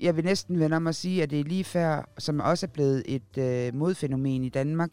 jeg 0.00 0.16
vil 0.16 0.24
næsten 0.24 0.60
vende 0.60 0.76
om 0.76 0.86
at 0.86 0.94
sige, 0.94 1.22
at 1.22 1.30
det 1.30 1.40
er 1.40 1.44
lige 1.44 1.64
før, 1.64 2.08
som 2.18 2.40
også 2.40 2.66
er 2.66 2.70
blevet 2.70 3.02
et 3.06 3.38
øh, 3.38 3.74
modfænomen 3.74 4.44
i 4.44 4.48
Danmark, 4.48 4.90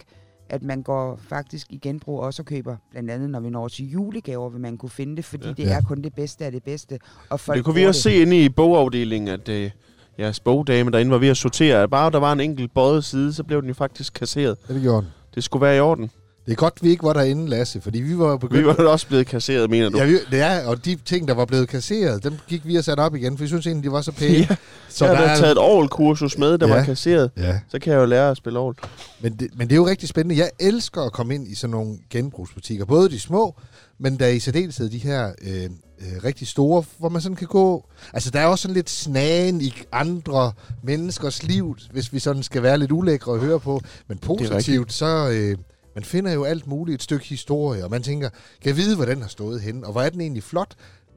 at 0.49 0.63
man 0.63 0.83
går 0.83 1.15
faktisk 1.15 1.67
i 1.73 1.77
genbrug 1.77 2.19
også 2.19 2.41
og 2.41 2.45
køber, 2.45 2.77
blandt 2.91 3.11
andet 3.11 3.29
når 3.29 3.39
vi 3.39 3.49
når 3.49 3.67
til 3.67 3.89
julegaver, 3.89 4.49
vil 4.49 4.61
man 4.61 4.77
kunne 4.77 4.89
finde 4.89 5.15
det, 5.15 5.25
fordi 5.25 5.47
Ja. 5.47 5.53
det 5.53 5.63
Ja. 5.63 5.77
er 5.77 5.81
kun 5.81 6.01
det 6.01 6.13
bedste 6.15 6.45
af 6.45 6.51
det 6.51 6.63
bedste. 6.63 6.99
Og 7.29 7.39
folk 7.39 7.57
Det 7.57 7.65
kunne 7.65 7.75
vi 7.75 7.85
også 7.85 8.01
se 8.01 8.15
inde 8.21 8.43
i 8.45 8.49
bogafdelingen, 8.49 9.27
at 9.27 9.49
øh, 9.49 9.71
jeres 10.19 10.39
bogdame 10.39 10.91
derinde 10.91 11.11
var 11.11 11.17
ved 11.17 11.27
at 11.27 11.37
sortere. 11.37 11.89
Bare 11.89 12.11
der 12.11 12.19
var 12.19 12.31
en 12.33 12.39
enkelt 12.39 12.73
bøjet 12.73 13.05
side, 13.05 13.33
så 13.33 13.43
blev 13.43 13.61
den 13.61 13.67
jo 13.67 13.73
faktisk 13.73 14.13
kasseret. 14.13 14.57
Ja, 14.69 14.73
det 14.73 14.81
gjorde 14.81 15.01
den. 15.01 15.09
Det 15.35 15.43
skulle 15.43 15.61
være 15.65 15.77
i 15.77 15.79
orden. 15.79 16.09
Det 16.45 16.51
er 16.51 16.55
godt, 16.55 16.73
vi 16.81 16.89
ikke 16.89 17.03
var 17.03 17.13
derinde, 17.13 17.47
Lasse, 17.49 17.81
fordi 17.81 18.01
vi 18.01 18.17
var 18.17 18.37
begyndt... 18.37 18.61
Vi 18.61 18.65
var 18.67 18.73
også 18.73 19.07
blevet 19.07 19.27
kasseret, 19.27 19.69
mener 19.69 19.89
du? 19.89 19.97
Ja, 19.97 20.05
vi, 20.05 20.17
det 20.31 20.41
er, 20.41 20.67
og 20.67 20.85
de 20.85 20.95
ting, 21.05 21.27
der 21.27 21.33
var 21.33 21.45
blevet 21.45 21.67
kasseret, 21.67 22.23
dem 22.23 22.33
gik 22.47 22.67
vi 22.67 22.75
og 22.75 22.83
satte 22.83 23.01
op 23.01 23.15
igen, 23.15 23.37
for 23.37 23.43
vi 23.43 23.47
synes 23.47 23.67
egentlig, 23.67 23.83
de 23.83 23.91
var 23.91 24.01
så 24.01 24.11
pæne. 24.11 24.37
ja. 24.49 24.55
Så 24.89 25.05
jeg 25.05 25.17
har 25.17 25.27
da 25.27 25.35
taget 25.35 25.51
et 25.51 25.57
orgelkursus 25.57 26.37
med, 26.37 26.57
der 26.57 26.67
Ja. 26.67 26.75
var 26.75 26.83
kasseret. 26.83 27.31
Ja, 27.37 27.59
Så 27.69 27.79
kan 27.79 27.93
jeg 27.93 27.99
jo 27.99 28.05
lære 28.05 28.31
at 28.31 28.37
spille 28.37 28.59
orgel. 28.59 28.75
men 29.21 29.33
det, 29.35 29.47
men 29.57 29.67
det 29.67 29.73
er 29.73 29.77
jo 29.77 29.87
rigtig 29.87 30.09
spændende. 30.09 30.37
Jeg 30.37 30.49
elsker 30.59 31.01
at 31.01 31.11
komme 31.11 31.35
ind 31.35 31.47
i 31.47 31.55
sådan 31.55 31.71
nogle 31.71 31.97
genbrugsbutikker, 32.09 32.85
både 32.85 33.09
de 33.09 33.19
små, 33.19 33.55
men 33.99 34.19
der 34.19 34.25
er 34.25 34.29
i 34.29 34.39
særdeleshed 34.39 34.89
de 34.89 34.97
her 34.97 35.31
øh, 35.41 35.69
øh, 35.99 36.23
rigtig 36.23 36.47
store, 36.47 36.83
hvor 36.97 37.09
man 37.09 37.21
sådan 37.21 37.35
kan 37.35 37.47
gå... 37.47 37.85
Altså, 38.13 38.29
der 38.29 38.39
er 38.39 38.45
også 38.45 38.61
sådan 38.61 38.75
lidt 38.75 38.89
snagen 38.89 39.61
i 39.61 39.73
andre 39.91 40.51
menneskers 40.83 41.43
liv, 41.43 41.77
hvis 41.91 42.13
vi 42.13 42.19
sådan 42.19 42.43
skal 42.43 42.63
være 42.63 42.77
lidt 42.77 42.91
ulækre 42.91 43.33
at 43.33 43.39
høre 43.39 43.59
på. 43.59 43.81
Men 44.07 44.17
positivt, 44.17 44.93
så... 44.93 45.29
Øh, 45.29 45.57
man 45.95 46.03
finder 46.03 46.31
jo 46.31 46.43
alt 46.43 46.67
muligt, 46.67 46.95
et 46.95 47.03
stykke 47.03 47.25
historie, 47.25 47.83
og 47.83 47.91
man 47.91 48.03
tænker, 48.03 48.29
kan 48.29 48.69
jeg 48.69 48.77
vide, 48.77 48.95
hvor 48.95 49.05
den 49.05 49.21
har 49.21 49.27
stået 49.27 49.61
hen, 49.61 49.85
og 49.85 49.91
hvor 49.91 50.01
er 50.01 50.09
den 50.09 50.21
egentlig 50.21 50.43
flot? 50.43 50.75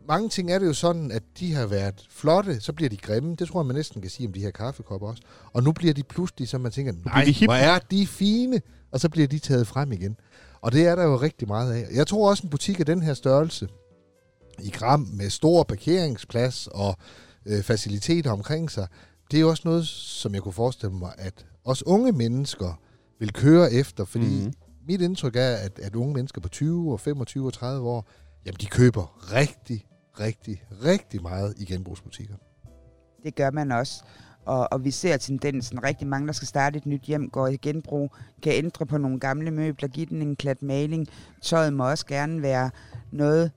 Mange 0.08 0.28
ting 0.28 0.52
er 0.52 0.58
det 0.58 0.66
jo 0.66 0.72
sådan, 0.72 1.10
at 1.12 1.22
de 1.40 1.54
har 1.54 1.66
været 1.66 2.06
flotte, 2.10 2.60
så 2.60 2.72
bliver 2.72 2.88
de 2.88 2.96
grimme. 2.96 3.34
Det 3.34 3.48
tror 3.48 3.60
jeg, 3.60 3.66
man 3.66 3.76
næsten 3.76 4.02
kan 4.02 4.10
sige 4.10 4.26
om 4.26 4.32
de 4.32 4.40
her 4.40 4.50
kaffekopper 4.50 5.08
også. 5.08 5.22
Og 5.52 5.62
nu 5.62 5.72
bliver 5.72 5.94
de 5.94 6.02
pludselig, 6.02 6.48
så 6.48 6.58
man 6.58 6.72
tænker, 6.72 6.92
nej, 7.04 7.34
hvor 7.44 7.54
er 7.54 7.78
de 7.78 8.06
fine? 8.06 8.60
Og 8.92 9.00
så 9.00 9.08
bliver 9.08 9.28
de 9.28 9.38
taget 9.38 9.66
frem 9.66 9.92
igen. 9.92 10.16
Og 10.60 10.72
det 10.72 10.86
er 10.86 10.94
der 10.94 11.04
jo 11.04 11.16
rigtig 11.16 11.48
meget 11.48 11.72
af. 11.72 11.86
Jeg 11.94 12.06
tror 12.06 12.30
også, 12.30 12.42
en 12.42 12.50
butik 12.50 12.80
af 12.80 12.86
den 12.86 13.02
her 13.02 13.14
størrelse, 13.14 13.68
i 14.62 14.70
Gram 14.70 15.00
med 15.12 15.30
stor 15.30 15.62
parkeringsplads 15.62 16.66
og 16.66 16.96
øh, 17.46 17.62
faciliteter 17.62 18.30
omkring 18.30 18.70
sig, 18.70 18.86
det 19.30 19.36
er 19.36 19.40
jo 19.40 19.48
også 19.48 19.62
noget, 19.64 19.86
som 19.86 20.34
jeg 20.34 20.42
kunne 20.42 20.52
forestille 20.52 20.94
mig, 20.94 21.12
at 21.18 21.46
også 21.64 21.84
unge 21.86 22.12
mennesker 22.12 22.80
vil 23.20 23.32
køre 23.32 23.72
efter, 23.72 24.04
fordi 24.04 24.24
Mhm. 24.24 24.34
mm-hmm. 24.34 24.52
mit 24.88 25.00
indtryk 25.00 25.36
er, 25.36 25.54
at, 25.56 25.78
at 25.78 25.94
unge 25.94 26.14
mennesker 26.14 26.40
på 26.40 26.48
20 26.48 26.92
og 26.92 27.00
25 27.00 27.46
og 27.46 27.52
30 27.52 27.88
år, 27.88 28.08
jamen 28.46 28.56
de 28.60 28.66
køber 28.66 29.32
rigtig, 29.34 29.86
rigtig, 30.20 30.62
rigtig 30.84 31.22
meget 31.22 31.54
i 31.56 31.64
genbrugsbutikker. 31.64 32.34
Det 33.24 33.34
gør 33.34 33.50
man 33.50 33.72
også. 33.72 34.02
Og, 34.46 34.72
og 34.72 34.84
vi 34.84 34.90
ser 34.90 35.16
tendensen. 35.16 35.84
Rigtig 35.84 36.06
mange, 36.06 36.26
der 36.26 36.32
skal 36.32 36.48
starte 36.48 36.76
et 36.76 36.86
nyt 36.86 37.02
hjem, 37.02 37.30
går 37.30 37.46
i 37.46 37.56
genbrug, 37.56 38.10
kan 38.42 38.52
ændre 38.52 38.86
på 38.86 38.98
nogle 38.98 39.20
gamle 39.20 39.50
møbler, 39.50 39.88
give 39.88 40.06
den 40.06 40.22
en 40.22 40.36
klat 40.36 40.62
maling. 40.62 41.06
Tøjet 41.42 41.72
må 41.72 41.90
også 41.90 42.06
gerne 42.06 42.42
være 42.42 42.70
noget, 43.12 43.50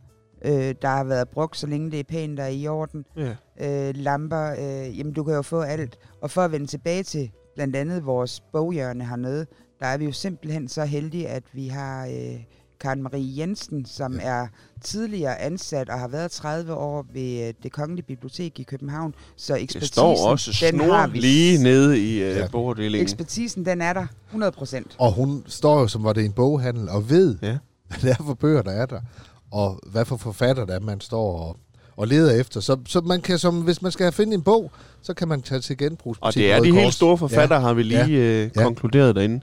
øh, 0.45 0.75
der 0.81 0.87
har 0.87 1.03
været 1.03 1.29
brugt, 1.29 1.57
så 1.57 1.67
længe 1.67 1.91
det 1.91 1.99
er 1.99 2.03
pænt 2.03 2.39
og 2.39 2.53
i 2.53 2.67
orden. 2.67 3.05
Ja. 3.17 3.87
Øh, 3.89 3.95
lamper, 3.97 4.51
øh, 4.51 4.99
jamen 4.99 5.13
du 5.13 5.23
kan 5.23 5.33
jo 5.33 5.41
få 5.41 5.61
alt. 5.61 5.97
Og 6.21 6.31
for 6.31 6.41
at 6.41 6.51
vende 6.51 6.67
tilbage 6.67 7.03
til 7.03 7.31
blandt 7.55 7.75
andet 7.75 8.05
vores 8.05 8.39
boghjørne 8.53 9.05
hernede, 9.05 9.45
der 9.79 9.85
er 9.87 9.97
vi 9.97 10.05
jo 10.05 10.11
simpelthen 10.11 10.67
så 10.67 10.85
heldige, 10.85 11.27
at 11.27 11.43
vi 11.53 11.67
har 11.67 12.05
øh, 12.05 12.43
Karen 12.79 13.03
Marie 13.03 13.37
Jensen, 13.37 13.85
som 13.85 14.13
Ja. 14.13 14.19
er 14.27 14.47
tidligere 14.81 15.41
ansat 15.41 15.89
og 15.89 15.99
har 15.99 16.07
været 16.07 16.31
30 16.31 16.73
år 16.73 17.05
ved 17.13 17.47
øh, 17.47 17.53
det 17.63 17.71
Kongelige 17.71 18.05
Bibliotek 18.05 18.59
i 18.59 18.63
København. 18.63 19.15
Så 19.35 19.53
Det 19.53 19.63
ekspertisen, 19.63 19.93
står 19.93 20.27
også 20.27 20.65
den 20.71 20.79
har 20.79 21.07
vi. 21.07 21.19
lige 21.19 21.63
nede 21.63 21.99
i 21.99 22.21
øh, 22.23 22.35
Ja. 22.35 22.47
bogafdelingen. 22.51 23.01
Ekspertisen, 23.03 23.65
den 23.65 23.81
er 23.81 23.93
der 23.93 24.05
100 24.29 24.51
procent. 24.51 24.95
Og 24.99 25.11
hun 25.13 25.43
står 25.47 25.79
jo, 25.79 25.87
som 25.87 26.03
var 26.03 26.13
det 26.13 26.25
en 26.25 26.31
boghandel, 26.31 26.89
og 26.89 27.09
ved, 27.09 27.37
Ja. 27.41 27.57
hvad 27.87 27.97
det 28.01 28.11
er 28.19 28.23
for 28.23 28.33
bøger, 28.33 28.61
der 28.61 28.71
er 28.71 28.85
der, 28.85 29.01
og 29.51 29.79
hvad 29.87 30.05
for 30.05 30.17
forfatter 30.17 30.65
der 30.65 30.73
er, 30.75 30.79
man 30.79 31.01
står 31.01 31.39
og, 31.39 31.57
og 31.97 32.07
leder 32.07 32.39
efter. 32.39 32.59
Så, 32.59 32.77
så 32.87 33.01
man 33.01 33.21
kan, 33.21 33.39
som, 33.39 33.61
hvis 33.61 33.81
man 33.81 33.91
skal 33.91 34.11
finde 34.11 34.33
en 34.33 34.41
bog, 34.41 34.71
så 35.01 35.13
kan 35.13 35.27
man 35.27 35.41
tage 35.41 35.61
til 35.61 35.77
genbrugsbutik. 35.77 36.25
Og 36.27 36.33
det 36.33 36.51
er 36.51 36.59
de 36.59 36.79
helt 36.81 36.93
store 36.93 37.17
forfattere, 37.17 37.59
ja. 37.59 37.65
har 37.65 37.73
vi 37.73 37.83
lige 37.83 38.05
øh, 38.17 38.49
Ja. 38.55 38.63
konkluderet 38.63 39.15
derinde. 39.15 39.41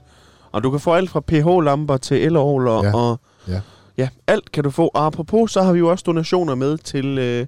Og 0.51 0.63
du 0.63 0.71
kan 0.71 0.79
få 0.79 0.93
alt 0.93 1.09
fra 1.09 1.19
pH-lamper 1.19 1.97
til 1.97 2.17
elåler 2.23 2.73
Ja. 2.73 2.87
ja. 2.87 2.95
og 2.95 3.19
Ja. 3.47 3.61
ja, 3.97 4.09
alt 4.27 4.51
kan 4.51 4.63
du 4.63 4.69
få. 4.69 4.87
Og 4.87 5.05
apropos, 5.05 5.51
så 5.51 5.61
har 5.61 5.73
vi 5.73 5.79
jo 5.79 5.89
også 5.91 6.03
donationer 6.07 6.55
med 6.55 6.77
til, 6.77 7.05
øh, 7.17 7.47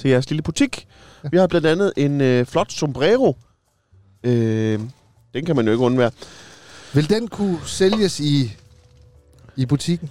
til 0.00 0.10
jeres 0.10 0.30
lille 0.30 0.42
butik. 0.42 0.86
Ja. 1.24 1.28
Vi 1.32 1.36
har 1.36 1.46
blandt 1.46 1.66
andet 1.66 1.92
en 1.96 2.20
øh, 2.20 2.46
flot 2.46 2.72
sombrero. 2.72 3.36
Øh, 4.24 4.80
den 5.34 5.44
kan 5.44 5.56
man 5.56 5.66
jo 5.66 5.72
ikke 5.72 5.84
undvære. 5.84 6.10
Vil 6.94 7.10
den 7.10 7.28
kunne 7.28 7.58
sælges 7.66 8.20
i, 8.20 8.52
i 9.56 9.66
butikken? 9.66 10.10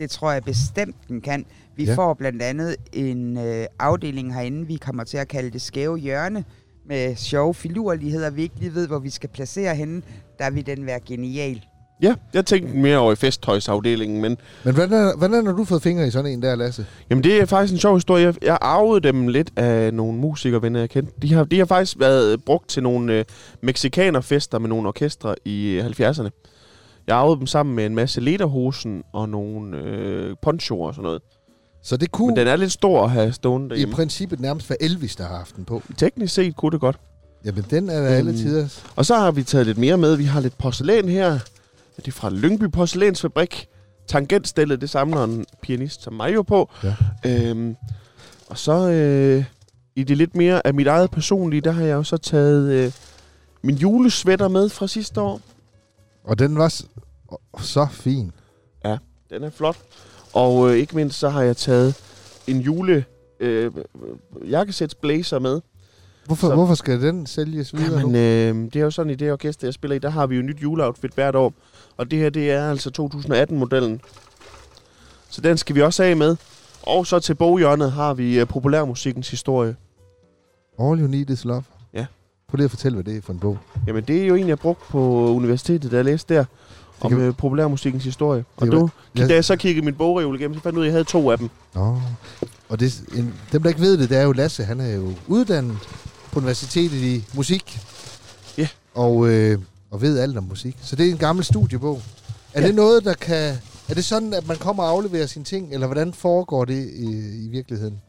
Det 0.00 0.10
tror 0.10 0.32
jeg 0.32 0.42
bestemt, 0.44 0.96
den 1.08 1.20
kan. 1.20 1.44
Vi 1.76 1.84
Ja. 1.84 1.94
får 1.94 2.14
blandt 2.14 2.42
andet 2.42 2.76
en 2.92 3.38
øh, 3.38 3.66
afdeling 3.78 4.34
herinde, 4.34 4.66
vi 4.66 4.76
kommer 4.76 5.04
til 5.04 5.16
at 5.16 5.28
kalde 5.28 5.50
det 5.50 5.62
skæve 5.62 5.98
hjørne, 5.98 6.44
med 6.88 7.16
sjove 7.16 7.54
filurligheder, 7.54 8.30
vi 8.30 8.42
ikke 8.42 8.54
lige 8.60 8.74
ved, 8.74 8.86
hvor 8.88 8.98
vi 8.98 9.10
skal 9.10 9.28
placere 9.28 9.74
henne. 9.74 10.02
Der 10.38 10.50
vil 10.50 10.66
den 10.66 10.86
være 10.86 11.00
genial. 11.06 11.60
Ja, 12.02 12.14
jeg 12.34 12.46
tænkte 12.46 12.76
mere 12.76 12.98
over 12.98 13.12
i 13.12 13.16
festtøjsafdelingen, 13.16 14.20
men 14.20 14.36
Men 14.64 14.74
hvordan, 14.74 14.92
er, 14.92 15.16
hvordan 15.16 15.46
har 15.46 15.52
du 15.52 15.64
fået 15.64 15.82
fingre 15.82 16.06
i 16.06 16.10
sådan 16.10 16.30
en 16.32 16.42
der, 16.42 16.54
Lasse? 16.56 16.86
Jamen, 17.10 17.24
det 17.24 17.40
er 17.40 17.44
faktisk 17.46 17.72
en 17.72 17.78
sjov 17.80 17.96
historie. 17.96 18.24
Jeg, 18.24 18.34
jeg 18.44 18.58
arvede 18.60 19.00
dem 19.00 19.28
lidt 19.28 19.50
af 19.56 19.94
nogle 19.94 20.18
musikervenner, 20.18 20.80
jeg 20.80 20.90
kendte. 20.90 21.12
De 21.22 21.32
har, 21.34 21.44
de 21.44 21.58
har 21.58 21.66
faktisk 21.66 21.98
været 21.98 22.44
brugt 22.44 22.68
til 22.68 22.82
nogle 22.82 23.12
øh, 23.14 23.24
mexikanerfester 23.62 24.58
med 24.58 24.68
nogle 24.68 24.88
orkestre 24.88 25.34
i 25.44 25.66
øh, 25.70 25.86
70'erne. 25.86 26.28
Jeg 27.06 27.16
arvede 27.16 27.38
dem 27.38 27.46
sammen 27.46 27.76
med 27.76 27.86
en 27.86 27.94
masse 27.94 28.20
lederhosen 28.20 29.02
og 29.12 29.28
nogle 29.28 29.76
øh, 29.78 30.36
ponchoer 30.42 30.86
og 30.88 30.94
sådan 30.94 31.02
noget. 31.04 31.22
Så 31.82 31.96
det 31.96 32.00
Men 32.02 32.08
kunne 32.12 32.36
den 32.36 32.46
er 32.46 32.56
lidt 32.56 32.72
stor 32.72 33.04
at 33.04 33.10
have 33.10 33.32
stående 33.32 33.66
i 33.66 33.68
derhjemme. 33.68 33.94
princippet 33.94 34.40
nærmest 34.40 34.70
være 34.70 34.82
Elvis, 34.82 35.16
der 35.16 35.24
har 35.26 35.36
haft 35.36 35.56
den 35.56 35.64
på. 35.64 35.82
Teknisk 35.96 36.34
set 36.34 36.56
kunne 36.56 36.72
det 36.72 36.80
godt. 36.80 36.96
Jamen, 37.44 37.64
den 37.70 37.88
er 37.90 38.02
alle 38.08 38.30
Mm. 38.32 38.36
tider. 38.36 38.68
Og 38.96 39.06
så 39.06 39.14
har 39.16 39.30
vi 39.30 39.42
taget 39.42 39.66
lidt 39.66 39.78
mere 39.78 39.96
med. 39.96 40.16
Vi 40.16 40.24
har 40.24 40.40
lidt 40.40 40.58
porcelæn 40.58 41.08
her. 41.08 41.38
Det 41.96 42.08
er 42.08 42.12
fra 42.12 42.30
Lyngby 42.30 42.64
Porcelænsfabrik. 42.64 43.66
Tangentstellet, 44.08 44.80
det 44.80 44.90
samler 44.90 45.24
en 45.24 45.46
pianist 45.62 46.02
som 46.02 46.12
mig 46.12 46.34
jo 46.34 46.42
på. 46.42 46.70
Ja. 46.84 46.94
Øhm, 47.26 47.76
og 48.48 48.58
så 48.58 48.90
øh, 48.90 49.44
i 49.96 50.04
det 50.04 50.16
lidt 50.16 50.36
mere 50.36 50.66
af 50.66 50.74
mit 50.74 50.86
eget 50.86 51.10
personlige, 51.10 51.60
der 51.60 51.70
har 51.70 51.84
jeg 51.84 51.94
jo 51.94 52.02
så 52.02 52.16
taget 52.16 52.72
øh, 52.72 52.92
min 53.62 53.76
julesvætter 53.76 54.48
med 54.48 54.68
fra 54.68 54.86
sidste 54.86 55.20
år. 55.20 55.40
Og 56.30 56.38
den 56.38 56.58
var 56.58 56.68
s- 56.68 56.86
så 57.60 57.86
fin. 57.92 58.30
Den 59.30 59.44
er 59.44 59.50
flot. 59.50 59.76
Og 60.32 60.70
øh, 60.70 60.76
ikke 60.76 60.96
mindst 60.96 61.18
så 61.18 61.28
har 61.28 61.42
jeg 61.42 61.56
taget 61.56 61.94
en 62.46 62.60
jule 62.60 63.04
øh, 63.40 63.72
jakkesæts 64.50 64.94
blazer 64.94 65.38
med. 65.38 65.60
Hvorfor, 66.26 66.48
Så- 66.48 66.54
hvorfor 66.54 66.74
skal 66.74 67.02
den 67.02 67.26
sælges 67.26 67.74
videre 67.76 67.98
Jamen, 67.98 68.12
nu? 68.12 68.18
øh, 68.18 68.72
det 68.72 68.76
er 68.76 68.80
jo 68.84 68.90
sådan 68.90 69.10
i 69.12 69.14
det 69.14 69.32
orkester, 69.32 69.66
jeg 69.66 69.74
spiller 69.74 69.94
i, 69.94 69.98
der 69.98 70.10
har 70.10 70.26
vi 70.26 70.36
jo 70.36 70.42
nyt 70.42 70.62
juleoutfit 70.62 71.12
hvert 71.14 71.34
år. 71.36 71.52
Og 71.96 72.10
det 72.10 72.18
her, 72.18 72.30
det 72.30 72.50
er 72.50 72.70
altså 72.70 72.90
2018-modellen. 72.90 74.00
Så 75.28 75.40
den 75.40 75.56
skal 75.56 75.74
vi 75.76 75.82
også 75.82 76.02
af 76.02 76.16
med. 76.16 76.36
Og 76.82 77.06
så 77.06 77.18
til 77.20 77.34
boghjørnet 77.34 77.92
har 77.92 78.14
vi 78.14 78.42
uh, 78.42 78.48
populærmusikkens 78.48 79.30
historie. 79.30 79.76
All 80.78 81.00
You 81.00 81.06
Need 81.06 81.30
Is 81.30 81.44
Love. 81.44 81.62
Prøv 82.50 82.56
lige 82.56 82.64
at 82.64 82.70
fortælle, 82.70 82.94
hvad 83.02 83.04
det 83.04 83.16
er 83.18 83.22
for 83.22 83.32
en 83.32 83.38
bog. 83.38 83.58
Jamen, 83.86 84.04
det 84.04 84.22
er 84.22 84.26
jo 84.26 84.34
en, 84.34 84.48
jeg 84.48 84.58
brugte 84.58 84.84
på 84.90 85.00
universitetet, 85.30 85.90
da 85.90 85.96
jeg 85.96 86.04
læste 86.04 86.34
der. 86.34 86.44
Om 87.00 87.10
kan- 87.10 87.28
uh, 87.28 87.36
populærmusikkens 87.36 88.04
historie. 88.04 88.44
Og 88.56 88.66
Det 88.66 88.72
du, 88.72 88.88
Ja. 89.18 89.26
da 89.26 89.34
jeg 89.34 89.44
så 89.44 89.56
kiggede 89.56 89.84
min 89.84 89.94
bogreol 89.94 90.34
igennem, 90.40 90.54
så 90.56 90.62
fandt 90.62 90.74
jeg 90.76 90.80
ud 90.80 90.84
af, 90.84 90.86
at 90.86 90.88
jeg 90.88 90.94
havde 90.94 91.04
to 91.04 91.30
af 91.30 91.38
dem. 91.38 91.50
Nå. 91.74 92.00
Og 92.68 92.80
det, 92.80 93.02
en, 93.16 93.34
dem, 93.52 93.62
der 93.62 93.68
ikke 93.68 93.80
ved 93.80 93.98
det, 93.98 94.10
det 94.10 94.18
er 94.18 94.22
jo 94.22 94.32
Lasse. 94.32 94.64
Han 94.64 94.80
er 94.80 94.94
jo 94.94 95.12
uddannet 95.26 95.78
på 96.32 96.38
universitetet 96.38 96.96
i 97.02 97.24
musik. 97.34 97.78
Ja. 98.58 98.68
Og, 98.94 99.28
øh, 99.28 99.58
og 99.90 100.00
ved 100.02 100.18
alt 100.18 100.38
om 100.38 100.44
musik. 100.44 100.76
Så 100.82 100.96
det 100.96 101.06
er 101.06 101.10
en 101.10 101.18
gammel 101.18 101.44
studiebog. 101.44 102.02
Er 102.54 102.60
Ja. 102.60 102.66
det 102.66 102.74
noget, 102.74 103.04
der 103.04 103.14
kan... 103.14 103.54
Er 103.88 103.94
det 103.94 104.04
sådan, 104.04 104.34
at 104.34 104.46
man 104.48 104.56
kommer 104.56 104.82
og 104.82 104.88
afleverer 104.90 105.26
sine 105.26 105.44
ting, 105.44 105.74
eller 105.74 105.86
hvordan 105.86 106.14
foregår 106.14 106.64
det 106.64 106.88
i, 106.96 107.44
i 107.44 107.48
virkeligheden? 107.48 108.00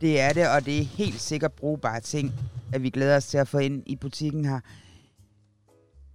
Det 0.00 0.20
er 0.20 0.32
det, 0.32 0.48
og 0.48 0.66
det 0.66 0.78
er 0.78 0.84
helt 0.84 1.20
sikkert 1.20 1.52
brugbare 1.52 2.00
ting, 2.00 2.32
at 2.72 2.82
vi 2.82 2.90
glæder 2.90 3.16
os 3.16 3.26
til 3.26 3.38
at 3.38 3.48
få 3.48 3.58
ind 3.58 3.82
i 3.86 3.96
butikken 3.96 4.44
her. 4.44 4.60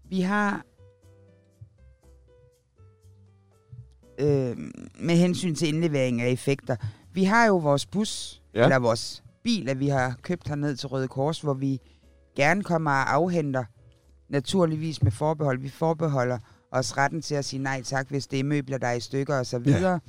Vi 0.09 0.21
har 0.21 0.65
øh, 4.19 4.57
med 4.99 5.15
hensyn 5.15 5.55
til 5.55 5.67
indlevering 5.67 6.21
af 6.21 6.29
effekter, 6.29 6.75
vi 7.13 7.23
har 7.23 7.45
jo 7.45 7.57
vores 7.57 7.85
bus, 7.85 8.41
Ja. 8.53 8.63
eller 8.63 8.79
vores 8.79 9.23
bil, 9.43 9.69
at 9.69 9.79
vi 9.79 9.87
har 9.87 10.15
købt 10.21 10.47
herned 10.47 10.75
til 10.75 10.87
Røde 10.89 11.07
Kors, 11.07 11.41
hvor 11.41 11.53
vi 11.53 11.79
gerne 12.35 12.63
kommer 12.63 12.91
og 12.91 13.13
afhenter, 13.13 13.63
naturligvis 14.29 15.03
med 15.03 15.11
forbehold. 15.11 15.59
Vi 15.59 15.69
forbeholder 15.69 16.39
os 16.71 16.97
retten 16.97 17.21
til 17.21 17.35
at 17.35 17.45
sige 17.45 17.63
nej 17.63 17.81
tak, 17.83 18.07
hvis 18.09 18.27
det 18.27 18.39
er 18.39 18.43
møbler, 18.43 18.77
der 18.77 18.87
er 18.87 18.93
i 18.93 18.99
stykker 18.99 19.35
og 19.39 19.45
så 19.45 19.59
videre. 19.59 19.99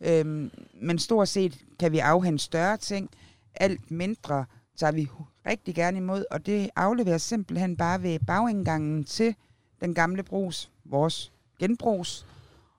Ja. 0.00 0.20
Øhm, 0.20 0.50
men 0.82 0.98
stort 0.98 1.28
set 1.28 1.58
kan 1.80 1.92
vi 1.92 1.98
afhente 1.98 2.44
større 2.44 2.76
ting. 2.76 3.10
Alt 3.54 3.90
mindre 3.90 4.44
tager 4.76 4.92
vi 4.92 5.08
rigtig 5.46 5.74
gerne 5.74 5.98
imod, 5.98 6.24
og 6.30 6.46
det 6.46 6.70
afleveres 6.76 7.22
simpelthen 7.22 7.76
bare 7.76 8.02
ved 8.02 8.18
bagindgangen 8.26 9.04
til 9.04 9.34
den 9.80 9.94
gamle 9.94 10.22
brus, 10.22 10.70
vores 10.84 11.32
genbrugs. 11.58 12.26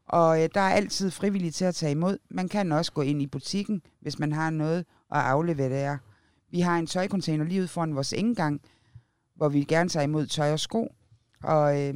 Og 0.07 0.43
øh, 0.43 0.49
der 0.53 0.61
er 0.61 0.69
altid 0.69 1.11
frivillige 1.11 1.51
til 1.51 1.65
at 1.65 1.75
tage 1.75 1.91
imod. 1.91 2.17
Man 2.29 2.49
kan 2.49 2.71
også 2.71 2.91
gå 2.91 3.01
ind 3.01 3.21
i 3.21 3.27
butikken, 3.27 3.81
hvis 4.01 4.19
man 4.19 4.31
har 4.31 4.49
noget 4.49 4.79
at 5.11 5.19
aflevere 5.21 5.69
der. 5.69 5.97
Vi 6.51 6.59
har 6.59 6.77
en 6.79 6.87
tøjcontainer 6.87 7.45
lige 7.45 7.61
ud 7.61 7.67
foran 7.67 7.95
vores 7.95 8.11
indgang, 8.11 8.61
hvor 9.35 9.49
vi 9.49 9.63
gerne 9.63 9.89
tager 9.89 10.03
imod 10.03 10.27
tøj 10.27 10.51
og 10.51 10.59
sko. 10.59 10.93
Og 11.43 11.81
øh, 11.81 11.93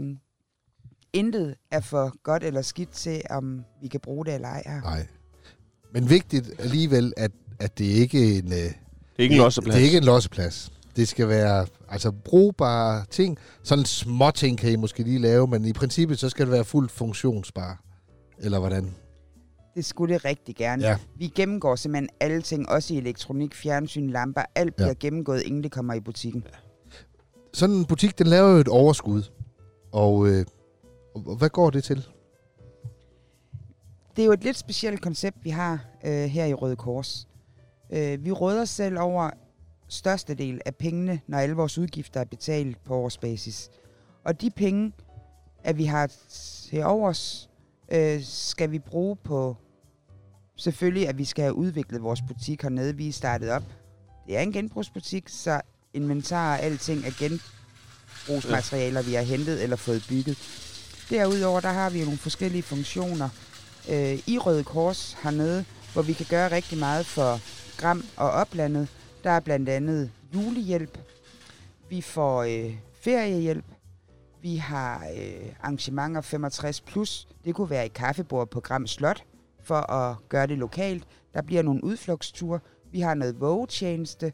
intet 1.14 1.56
er 1.72 1.80
for 1.80 2.22
godt 2.24 2.44
eller 2.44 2.62
skidt 2.62 2.90
til, 2.90 3.22
om 3.30 3.64
vi 3.82 3.88
kan 3.88 4.00
bruge 4.00 4.26
det 4.26 4.34
eller 4.34 4.48
ej 4.48 4.64
her. 4.66 4.82
Nej. 4.82 5.08
Men 5.94 6.10
vigtigt 6.10 6.52
alligevel, 6.60 7.14
at, 7.18 7.32
at 7.60 7.78
det 7.78 7.86
ikke 7.86 8.36
er 8.36 8.40
en... 8.40 8.54
Øh, 8.54 8.72
det 9.22 9.26
ikke 9.26 9.36
en 9.36 9.42
losseplads. 9.42 9.76
Det 9.76 9.82
er 9.82 9.86
ikke 9.86 9.98
en 9.98 10.04
losseplads. 10.04 10.72
Det 10.96 11.08
skal 11.08 11.28
være 11.28 11.68
altså 11.90 12.12
brugbare 12.12 13.06
ting. 13.12 13.38
Sådan 13.64 13.86
små 13.86 14.32
ting 14.32 14.58
kan 14.58 14.72
I 14.72 14.76
måske 14.76 15.04
lige 15.04 15.20
lave, 15.20 15.48
men 15.48 15.66
i 15.66 15.74
princippet 15.74 16.20
så 16.20 16.30
skal 16.30 16.46
det 16.46 16.52
være 16.52 16.64
fuldt 16.66 16.92
funktionsbar. 16.92 17.82
Eller 18.40 18.60
hvordan? 18.60 18.96
Det 19.76 19.86
skulle 19.86 20.14
det 20.14 20.26
rigtig 20.26 20.56
gerne. 20.56 20.84
Ja. 20.88 20.98
Vi 21.18 21.28
gennemgår 21.28 21.76
simpelthen 21.76 22.10
alle 22.20 22.42
ting, 22.42 22.70
også 22.70 22.94
i 22.94 22.98
elektronik, 22.98 23.56
fjernsyn, 23.56 24.08
lamper. 24.10 24.42
Alt 24.56 24.76
bliver 24.76 24.88
Ja. 24.88 24.94
gennemgået, 24.94 25.42
inden 25.42 25.64
det 25.64 25.72
kommer 25.72 25.94
i 25.94 26.00
butikken. 26.00 26.44
Sådan 27.54 27.76
en 27.76 27.86
butik, 27.86 28.20
den 28.20 28.28
laver 28.28 28.50
jo 28.52 28.58
et 28.58 28.68
overskud. 28.68 29.24
Og, 29.92 30.28
øh, 30.28 30.46
hvad 31.38 31.50
går 31.50 31.70
det 31.70 31.84
til? 31.84 32.08
Det 34.16 34.22
er 34.22 34.26
jo 34.26 34.32
et 34.32 34.44
lidt 34.44 34.58
specielt 34.58 35.02
koncept, 35.02 35.38
vi 35.44 35.50
har 35.50 35.86
øh, 36.06 36.12
her 36.26 36.46
i 36.46 36.54
Røde 36.54 36.76
Kors. 36.76 37.28
Øh, 37.92 38.26
vi 38.26 38.32
råder 38.32 38.66
selv 38.66 39.00
over 39.00 39.30
størstedel 39.88 40.62
af 40.66 40.76
pengene, 40.76 41.22
når 41.28 41.38
alle 41.38 41.56
vores 41.56 41.78
udgifter 41.78 42.20
er 42.20 42.26
betalt 42.26 42.84
på 42.84 42.96
årsbasis. 42.96 43.70
Og 44.24 44.42
de 44.42 44.50
penge, 44.50 44.94
at 45.64 45.78
vi 45.78 45.86
har 45.86 46.12
til 46.70 46.84
overs, 46.86 47.50
øh, 47.92 48.24
skal 48.24 48.72
vi 48.72 48.80
bruge 48.80 49.16
på 49.16 49.58
selvfølgelig, 50.56 51.08
at 51.08 51.18
vi 51.18 51.26
skal 51.26 51.44
have 51.44 51.54
udviklet 51.54 52.04
vores 52.04 52.22
butik 52.28 52.62
hernede. 52.62 52.96
Vi 52.96 53.08
er 53.08 53.12
startet 53.12 53.50
op. 53.50 53.64
Det 54.28 54.38
er 54.38 54.42
en 54.42 54.52
genbrugsbutik, 54.52 55.30
så 55.30 55.62
inventar 55.94 56.54
og 56.54 56.60
alting 56.64 57.06
er 57.06 57.12
genbrugsmaterialer, 57.20 59.02
vi 59.02 59.14
har 59.14 59.22
hentet 59.22 59.64
eller 59.64 59.76
fået 59.76 60.06
bygget. 60.10 60.38
Derudover 61.10 61.60
der 61.60 61.72
har 61.72 61.90
vi 61.90 62.00
jo 62.00 62.06
nogle 62.06 62.18
forskellige 62.18 62.64
funktioner 62.64 63.30
øh, 63.90 64.20
i 64.28 64.38
Røde 64.38 64.64
Kors 64.64 65.18
hernede, 65.24 65.66
hvor 65.94 66.02
vi 66.02 66.14
kan 66.14 66.26
gøre 66.30 66.52
rigtig 66.52 66.78
meget 66.78 67.06
for 67.06 67.40
Gram 67.82 68.04
og 68.18 68.32
oplandet. 68.32 68.88
Der 69.24 69.30
er 69.30 69.40
blandt 69.40 69.70
andet 69.70 70.12
julehjælp. 70.34 70.98
Vi 71.90 72.02
får 72.02 72.44
øh, 72.44 72.76
feriehjælp. 72.94 73.66
Vi 74.42 74.56
har 74.56 75.06
øh, 75.18 75.54
arrangementer 75.60 76.22
65 76.22 76.82
plus. 76.82 77.28
Det 77.46 77.56
kunne 77.56 77.70
være 77.70 77.86
i 77.86 77.90
kaffebord 77.90 78.50
på 78.50 78.60
Gram 78.60 78.88
Slot 78.88 79.24
for 79.64 79.92
at 79.92 80.16
gøre 80.30 80.48
det 80.48 80.58
lokalt. 80.58 81.08
Der 81.34 81.42
bliver 81.42 81.62
nogle 81.62 81.84
udflugtsture. 81.84 82.60
Vi 82.92 83.00
har 83.00 83.14
noget 83.14 83.40
vågetjeneste. 83.40 84.34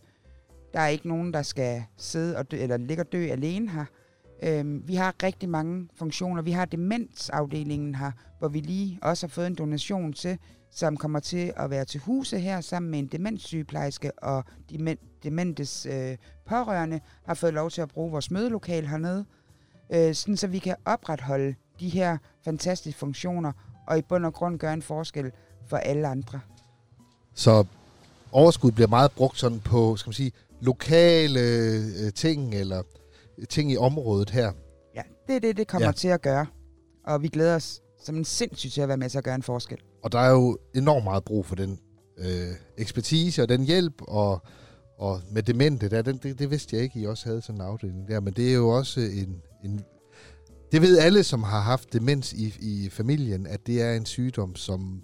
Der 0.74 0.80
er 0.80 0.88
ikke 0.88 1.08
nogen, 1.08 1.34
der 1.34 1.42
skal 1.42 1.84
sidde 1.98 2.38
og 2.38 2.52
dø, 2.52 2.58
eller 2.58 2.78
ligge 2.78 3.04
og 3.04 3.12
dø 3.12 3.28
alene 3.28 3.70
her. 3.70 3.86
Øhm, 4.44 4.84
vi 4.88 4.96
har 4.96 5.16
rigtig 5.24 5.50
mange 5.50 5.88
funktioner. 5.96 6.42
Vi 6.42 6.52
har 6.52 6.66
demensafdelingen 6.66 7.96
her, 7.96 8.12
hvor 8.40 8.48
vi 8.48 8.60
lige 8.60 9.00
også 9.02 9.28
har 9.28 9.30
fået 9.30 9.48
en 9.48 9.56
donation 9.56 10.14
til, 10.14 10.38
som 10.72 10.98
kommer 10.98 11.20
til 11.20 11.54
at 11.56 11.70
være 11.70 11.86
til 11.86 12.00
huse 12.00 12.40
her 12.40 12.62
sammen 12.62 12.92
med 12.92 13.00
en 13.00 13.08
demenssygeplejerske 13.08 14.20
og 14.20 14.44
demen, 14.70 14.98
dementes 15.24 15.86
øh, 15.86 16.18
pårørende 16.46 17.00
har 17.26 17.34
fået 17.34 17.54
lov 17.54 17.70
til 17.70 17.82
at 17.82 17.90
bruge 17.90 18.12
vores 18.12 18.32
mødelokal 18.32 18.88
hernede, 18.88 19.26
øh, 19.94 20.16
sådan 20.16 20.38
så 20.38 20.48
vi 20.48 20.60
kan 20.60 20.76
opretholde 20.86 21.56
de 21.80 21.90
her 21.90 22.18
fantastiske 22.46 23.00
funktioner 23.00 23.52
og 23.88 23.98
i 23.98 24.02
bund 24.02 24.26
og 24.26 24.34
grund 24.34 24.60
gøre 24.60 24.74
en 24.74 24.82
forskel 24.82 25.32
for 25.68 25.78
alle 25.78 26.08
andre. 26.08 26.40
Så 27.34 27.66
overskud 28.32 28.72
bliver 28.72 28.88
meget 28.88 29.12
brugt 29.12 29.40
sådan 29.40 29.60
på, 29.60 29.96
skal 29.96 30.10
man 30.10 30.14
sige, 30.14 30.32
lokale 30.62 31.40
øh, 31.40 32.14
ting, 32.14 32.56
eller 32.56 32.84
ting 33.50 33.72
i 33.72 33.78
området 33.78 34.30
her. 34.30 34.52
Ja, 34.96 35.02
det 35.28 35.36
er 35.36 35.40
det, 35.40 35.58
det 35.58 35.68
kommer 35.68 35.88
Ja. 35.88 35.92
til 35.92 36.08
at 36.08 36.22
gøre. 36.22 36.46
Og 37.08 37.22
vi 37.24 37.28
glæder 37.28 37.56
os 37.56 37.82
som 38.06 38.16
en 38.16 38.26
sindssygt 38.26 38.74
til 38.74 38.82
at 38.82 38.88
være 38.88 38.98
med 38.98 39.10
til 39.10 39.18
at 39.18 39.24
gøre 39.24 39.36
en 39.36 39.44
forskel. 39.44 39.78
Og 40.04 40.12
der 40.12 40.20
er 40.20 40.32
jo 40.32 40.58
enormt 40.76 41.04
meget 41.04 41.24
brug 41.24 41.46
for 41.46 41.56
den 41.56 41.80
øh, 42.18 42.52
ekspertise 42.78 43.42
og 43.42 43.50
den 43.50 43.64
hjælp, 43.64 44.02
og, 44.02 44.42
og 44.98 45.22
med 45.32 45.44
demente, 45.44 45.90
der, 45.90 46.02
den, 46.02 46.18
det, 46.18 46.40
det 46.40 46.52
vidste 46.52 46.76
jeg 46.76 46.84
ikke, 46.84 47.00
I 47.00 47.06
også 47.06 47.26
havde 47.26 47.42
sådan 47.42 47.62
en 47.62 47.68
afdeling 47.68 48.08
der, 48.08 48.20
men 48.20 48.34
det 48.34 48.50
er 48.50 48.54
jo 48.54 48.70
også 48.70 49.00
en, 49.00 49.42
en 49.64 49.82
det 50.72 50.82
ved 50.82 50.98
alle, 50.98 51.24
som 51.24 51.44
har 51.44 51.62
haft 51.62 51.94
demens 51.94 52.34
i, 52.34 52.54
i 52.60 52.90
familien, 52.90 53.48
at 53.48 53.68
det 53.68 53.82
er 53.82 53.94
en 53.94 54.06
sygdom, 54.06 54.56
som, 54.56 55.02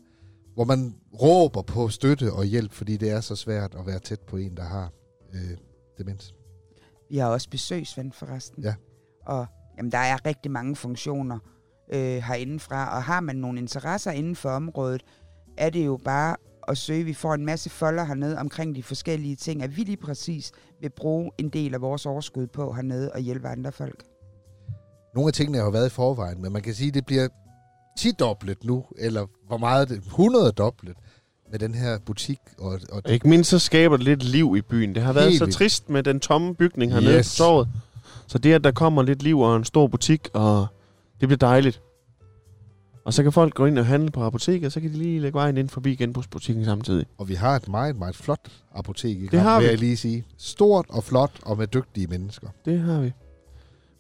hvor 0.54 0.63
man 0.63 0.96
råber 1.22 1.62
på 1.62 1.90
støtte 1.90 2.34
og 2.34 2.46
hjælp, 2.46 2.72
fordi 2.72 2.98
det 2.98 3.10
er 3.10 3.22
så 3.22 3.36
svært 3.36 3.75
at 3.80 3.88
være 3.88 4.00
tæt 4.00 4.20
på 4.20 4.38
en, 4.38 4.58
der 4.58 4.63
har 4.63 4.92
øh, 5.34 5.58
demens. 5.98 6.34
Vi 7.09 7.18
har 7.18 7.27
også 7.27 7.50
besøgsven 7.50 8.11
forresten. 8.11 8.63
Ja. 8.63 8.74
Og 9.25 9.46
jamen, 9.77 9.92
der 9.92 9.98
er 9.98 10.25
rigtig 10.25 10.51
mange 10.51 10.75
funktioner 10.75 11.39
øh, 11.94 12.18
herindefra, 12.18 12.96
og 12.96 13.03
har 13.03 13.20
man 13.20 13.35
nogle 13.35 13.59
interesser 13.59 14.11
inden 14.11 14.35
for 14.35 14.50
området, 14.50 15.03
er 15.57 15.70
det 15.70 15.85
jo 15.85 16.00
bare 16.05 16.35
at 16.68 16.77
søge. 16.77 17.03
Vi 17.03 17.13
får 17.13 17.33
en 17.33 17.46
masse 17.46 17.70
folder 17.70 18.03
hernede 18.03 18.37
omkring 18.37 18.75
de 18.75 18.83
forskellige 18.83 19.35
ting, 19.35 19.63
at 19.63 19.77
vi 19.77 19.81
lige 19.81 19.98
præcis 19.98 20.51
vil 20.81 20.89
bruge 20.89 21.31
en 21.37 21.50
del 21.50 21.74
af 21.74 21.81
vores 21.81 22.05
overskud 22.05 22.48
på 22.48 22.74
hernede 22.74 23.11
og 23.11 23.20
hjælpe 23.20 23.48
andre 23.48 23.72
folk. 23.72 24.03
Nogle 25.16 25.27
af 25.27 25.33
tingene 25.33 25.57
har 25.57 25.66
jo 25.66 25.72
været 25.72 25.87
i 25.87 25.89
forvejen, 25.89 26.42
men 26.42 26.53
man 26.53 26.61
kan 26.61 26.74
sige, 26.74 26.87
at 26.87 26.94
det 26.94 27.05
bliver 27.05 27.27
10-doblet 28.00 28.63
nu, 28.63 28.85
eller 28.98 29.25
hvor 29.48 29.57
meget 29.57 29.89
det 29.89 30.00
100-doblet 30.00 30.98
med 31.53 31.59
den 31.59 31.75
her 31.75 31.98
butik. 32.05 32.39
Og, 32.57 32.79
og 32.92 33.01
ikke 33.11 33.29
mindst 33.29 33.50
så 33.50 33.59
skaber 33.59 33.98
det 33.98 34.05
lidt 34.05 34.24
liv 34.24 34.55
i 34.57 34.61
byen. 34.61 34.96
Det 34.96 35.03
har 35.03 35.13
været 35.13 35.33
så 35.37 35.46
vildt. 35.46 35.57
trist 35.57 35.89
med 35.89 36.03
den 36.03 36.20
tomme 36.20 36.55
bygning 36.55 36.94
hernede 36.94 37.18
Yes. 37.18 37.35
på 37.35 37.37
torvet. 37.37 37.68
Så 38.27 38.37
det, 38.37 38.53
at 38.53 38.63
der 38.63 38.72
kommer 38.72 39.03
lidt 39.03 39.24
liv 39.24 39.39
og 39.39 39.55
en 39.57 39.63
stor 39.63 39.87
butik, 39.87 40.27
og 40.33 40.68
det 41.22 41.27
bliver 41.29 41.37
dejligt. 41.37 41.81
Og 43.05 43.13
så 43.13 43.24
kan 43.24 43.31
folk 43.31 43.53
gå 43.53 43.66
ind 43.66 43.79
og 43.79 43.85
handle 43.85 44.11
på 44.11 44.24
apoteket, 44.24 44.66
og 44.66 44.72
så 44.72 44.79
kan 44.81 44.89
de 44.94 44.98
lige 44.98 45.20
lægge 45.20 45.35
vejen 45.35 45.57
ind 45.57 45.70
forbi 45.70 45.96
genbrugsbutikken 45.96 46.66
samtidig. 46.66 47.05
Og 47.18 47.29
vi 47.29 47.33
har 47.33 47.55
et 47.55 47.68
meget, 47.68 47.96
meget 47.98 48.16
flot 48.16 48.51
apotek 48.75 49.18
i 49.18 49.27
Det 49.27 49.39
har 49.39 49.59
vil 49.59 49.66
vi. 49.66 49.72
jeg 49.72 49.79
lige 49.79 49.98
sige. 49.98 50.25
Stort 50.37 50.85
og 50.89 51.03
flot 51.03 51.31
og 51.42 51.57
med 51.57 51.68
dygtige 51.68 52.07
mennesker. 52.07 52.48
Det 52.66 52.79
har 52.79 53.00
vi. 53.01 53.11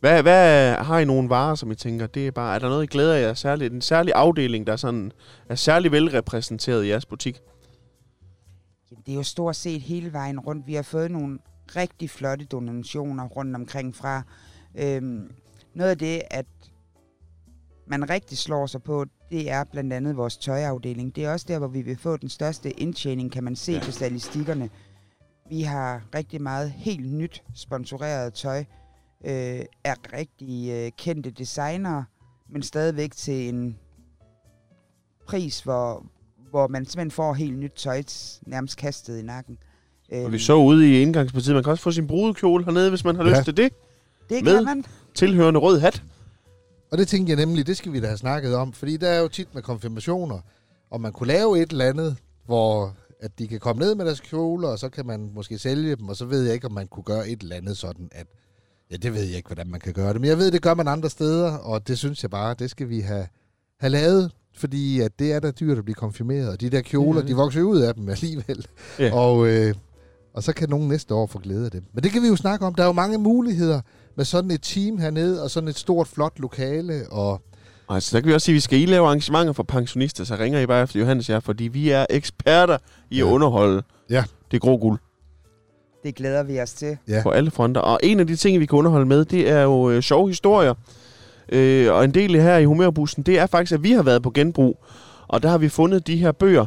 Hvad, 0.03 0.21
hvad 0.21 0.75
har 0.75 0.99
I 0.99 1.05
nogle 1.05 1.29
varer, 1.29 1.55
som 1.55 1.71
I 1.71 1.75
tænker, 1.75 2.07
det 2.07 2.27
er 2.27 2.31
bare, 2.31 2.55
er 2.55 2.59
der 2.59 2.69
noget, 2.69 2.83
I 2.83 2.87
glæder 2.87 3.15
jer 3.15 3.33
særligt? 3.33 3.73
En 3.73 3.81
særlig 3.81 4.13
afdeling, 4.15 4.67
der 4.67 4.75
sådan 4.75 5.11
er 5.49 5.55
særlig 5.55 5.91
velrepræsenteret 5.91 6.85
i 6.85 6.87
jeres 6.89 7.05
butik? 7.05 7.41
Jamen, 8.91 9.03
det 9.05 9.11
er 9.11 9.15
jo 9.15 9.23
stort 9.23 9.55
set 9.55 9.81
hele 9.81 10.13
vejen 10.13 10.39
rundt. 10.39 10.67
Vi 10.67 10.73
har 10.73 10.81
fået 10.81 11.11
nogle 11.11 11.39
rigtig 11.75 12.09
flotte 12.09 12.45
donationer 12.45 13.27
rundt 13.27 13.55
omkring 13.55 13.95
fra. 13.95 14.21
Øhm, 14.75 15.31
noget 15.75 15.91
af 15.91 15.97
det, 15.97 16.21
at 16.31 16.45
man 17.87 18.09
rigtig 18.09 18.37
slår 18.37 18.65
sig 18.65 18.83
på, 18.83 19.05
det 19.31 19.51
er 19.51 19.63
blandt 19.63 19.93
andet 19.93 20.17
vores 20.17 20.37
tøjafdeling. 20.37 21.15
Det 21.15 21.25
er 21.25 21.31
også 21.31 21.45
der, 21.49 21.59
hvor 21.59 21.67
vi 21.67 21.81
vil 21.81 21.97
få 21.97 22.17
den 22.17 22.29
største 22.29 22.71
indtjening, 22.71 23.31
kan 23.31 23.43
man 23.43 23.55
se 23.55 23.71
Ja. 23.71 23.81
på 23.85 23.91
statistikkerne. 23.91 24.69
Vi 25.49 25.61
har 25.61 26.01
rigtig 26.15 26.41
meget 26.41 26.71
helt 26.71 27.13
nyt 27.13 27.43
sponsoreret 27.55 28.33
tøj 28.33 28.63
øh, 29.23 29.65
af 29.83 29.95
rigtig 30.13 30.69
øh, 30.71 30.91
kendte 30.97 31.31
designere, 31.31 32.05
men 32.49 32.63
stadigvæk 32.63 33.11
til 33.15 33.49
en 33.49 33.77
pris, 35.27 35.61
hvor, 35.61 36.05
hvor 36.49 36.67
man 36.67 36.85
simpelthen 36.85 37.11
får 37.11 37.33
helt 37.33 37.59
nyt 37.59 37.71
tøj 37.75 38.03
nærmest 38.47 38.77
kastet 38.77 39.19
i 39.19 39.21
nakken. 39.21 39.57
Og 40.11 40.31
vi 40.31 40.39
så 40.39 40.55
ude 40.55 40.91
i 40.91 41.01
indgangspartiet, 41.01 41.55
man 41.55 41.63
kan 41.63 41.71
også 41.71 41.83
få 41.83 41.91
sin 41.91 42.07
brudekjole 42.07 42.65
hernede, 42.65 42.89
hvis 42.89 43.03
man 43.03 43.15
har 43.15 43.23
Ja. 43.23 43.29
lyst 43.29 43.43
til 43.45 43.57
det. 43.57 43.73
det 44.29 44.43
med- 44.43 44.55
kan 44.55 44.63
man. 44.65 44.85
Tilhørende 45.15 45.59
rød 45.59 45.79
hat. 45.79 46.03
Og 46.91 46.97
det 46.97 47.07
tænkte 47.07 47.31
jeg 47.31 47.45
nemlig, 47.45 47.67
det 47.67 47.77
skal 47.77 47.93
vi 47.93 47.99
da 47.99 48.05
have 48.07 48.17
snakket 48.17 48.55
om, 48.55 48.73
fordi 48.73 48.97
der 48.97 49.09
er 49.09 49.19
jo 49.21 49.27
tit 49.27 49.53
med 49.53 49.61
konfirmationer, 49.61 50.39
og 50.89 51.01
man 51.01 51.13
kunne 51.13 51.27
lave 51.27 51.61
et 51.61 51.71
eller 51.71 51.85
andet, 51.85 52.17
hvor 52.45 52.95
at 53.19 53.39
de 53.39 53.47
kan 53.47 53.59
komme 53.59 53.79
ned 53.79 53.95
med 53.95 54.05
deres 54.05 54.19
kjoler, 54.19 54.67
og 54.67 54.79
så 54.79 54.89
kan 54.89 55.05
man 55.05 55.31
måske 55.33 55.57
sælge 55.59 55.95
dem, 55.95 56.09
og 56.09 56.15
så 56.15 56.25
ved 56.25 56.43
jeg 56.43 56.53
ikke, 56.53 56.67
om 56.67 56.73
man 56.73 56.87
kunne 56.87 57.03
gøre 57.03 57.29
et 57.29 57.41
eller 57.41 57.55
andet 57.55 57.77
sådan, 57.77 58.09
at 58.11 58.27
ja, 58.93 58.97
det 58.97 59.13
ved 59.13 59.21
jeg 59.23 59.35
ikke, 59.37 59.47
hvordan 59.47 59.67
man 59.71 59.79
kan 59.79 59.93
gøre 59.93 60.13
det, 60.13 60.21
men 60.21 60.29
jeg 60.29 60.37
ved, 60.37 60.51
det 60.51 60.61
gør 60.61 60.73
man 60.73 60.87
andre 60.87 61.09
steder, 61.09 61.51
og 61.57 61.87
det 61.87 61.97
synes 61.97 62.23
jeg 62.23 62.31
bare, 62.31 62.55
det 62.59 62.69
skal 62.69 62.89
vi 62.89 62.99
have, 62.99 63.27
have 63.79 63.89
lavet, 63.89 64.31
fordi 64.57 64.99
at 64.99 65.19
det 65.19 65.33
er 65.33 65.39
da 65.39 65.51
dyrt 65.51 65.77
at 65.77 65.83
blive 65.85 65.95
konfirmeret, 65.95 66.49
og 66.49 66.61
de 66.61 66.69
der 66.69 66.81
kjoler, 66.81 67.19
det. 67.19 67.29
de 67.29 67.35
vokser 67.35 67.59
jo 67.59 67.69
ud 67.69 67.79
af 67.79 67.93
dem 67.95 68.09
alligevel, 68.09 68.65
Ja. 68.99 69.13
og, 69.15 69.47
øh, 69.47 69.73
og 70.33 70.43
så 70.43 70.53
kan 70.53 70.69
nogen 70.69 70.87
næste 70.87 71.13
år 71.13 71.27
få 71.27 71.39
glæde 71.39 71.65
af 71.65 71.71
dem. 71.71 71.83
Men 71.93 72.03
det 72.03 72.11
kan 72.11 72.21
vi 72.21 72.27
jo 72.27 72.35
snakke 72.35 72.65
om, 72.65 72.75
der 72.75 72.83
er 72.83 72.87
jo 72.87 72.93
mange 72.93 73.17
muligheder 73.17 73.81
med 74.17 74.25
sådan 74.25 74.51
et 74.51 74.61
team 74.61 74.97
hernede, 74.97 75.43
og 75.43 75.51
sådan 75.51 75.69
et 75.69 75.77
stort, 75.77 76.07
flot 76.07 76.39
lokale, 76.39 77.01
og 77.11 77.41
Altså, 77.89 78.15
der 78.17 78.21
kan 78.21 78.29
vi 78.29 78.33
også 78.33 78.45
sige, 78.45 78.53
at 78.53 78.55
vi 78.55 78.59
skal 78.59 78.79
I 78.79 78.85
lave 78.85 79.05
arrangementer 79.05 79.53
for 79.53 79.63
pensionister, 79.63 80.23
så 80.23 80.35
ringer 80.35 80.59
I 80.59 80.65
bare 80.65 80.83
efter 80.83 80.99
Johannes 80.99 81.29
jer, 81.29 81.39
fordi 81.39 81.63
vi 81.63 81.89
er 81.89 82.05
eksperter 82.09 82.77
i 83.09 83.21
at 83.21 83.27
Ja. 83.27 83.31
underholde 83.31 83.83
Ja. 84.09 84.23
det 84.51 84.61
grå 84.61 84.77
guld 84.77 84.99
Det 86.03 86.15
glæder 86.15 86.43
vi 86.43 86.59
os 86.59 86.73
til. 86.73 86.97
Ja. 87.07 87.19
på 87.23 87.29
alle 87.29 87.51
fronter. 87.51 87.81
Og 87.81 87.99
en 88.03 88.19
af 88.19 88.27
de 88.27 88.35
ting, 88.35 88.59
vi 88.59 88.65
kan 88.65 88.77
underholde 88.77 89.05
med, 89.05 89.25
det 89.25 89.49
er 89.49 89.61
jo 89.61 89.89
øh, 89.89 90.01
sjove 90.01 90.27
historier. 90.27 90.73
Øh, 91.49 91.93
og 91.93 92.03
en 92.03 92.13
del 92.13 92.41
her 92.41 92.57
i 92.57 92.65
Humørbussen, 92.65 93.23
det 93.23 93.39
er 93.39 93.45
faktisk, 93.45 93.73
at 93.73 93.83
vi 93.83 93.91
har 93.91 94.03
været 94.03 94.23
på 94.23 94.31
genbrug. 94.31 94.85
Og 95.27 95.43
der 95.43 95.49
har 95.49 95.57
vi 95.57 95.69
fundet 95.69 96.07
de 96.07 96.17
her 96.17 96.31
bøger, 96.31 96.65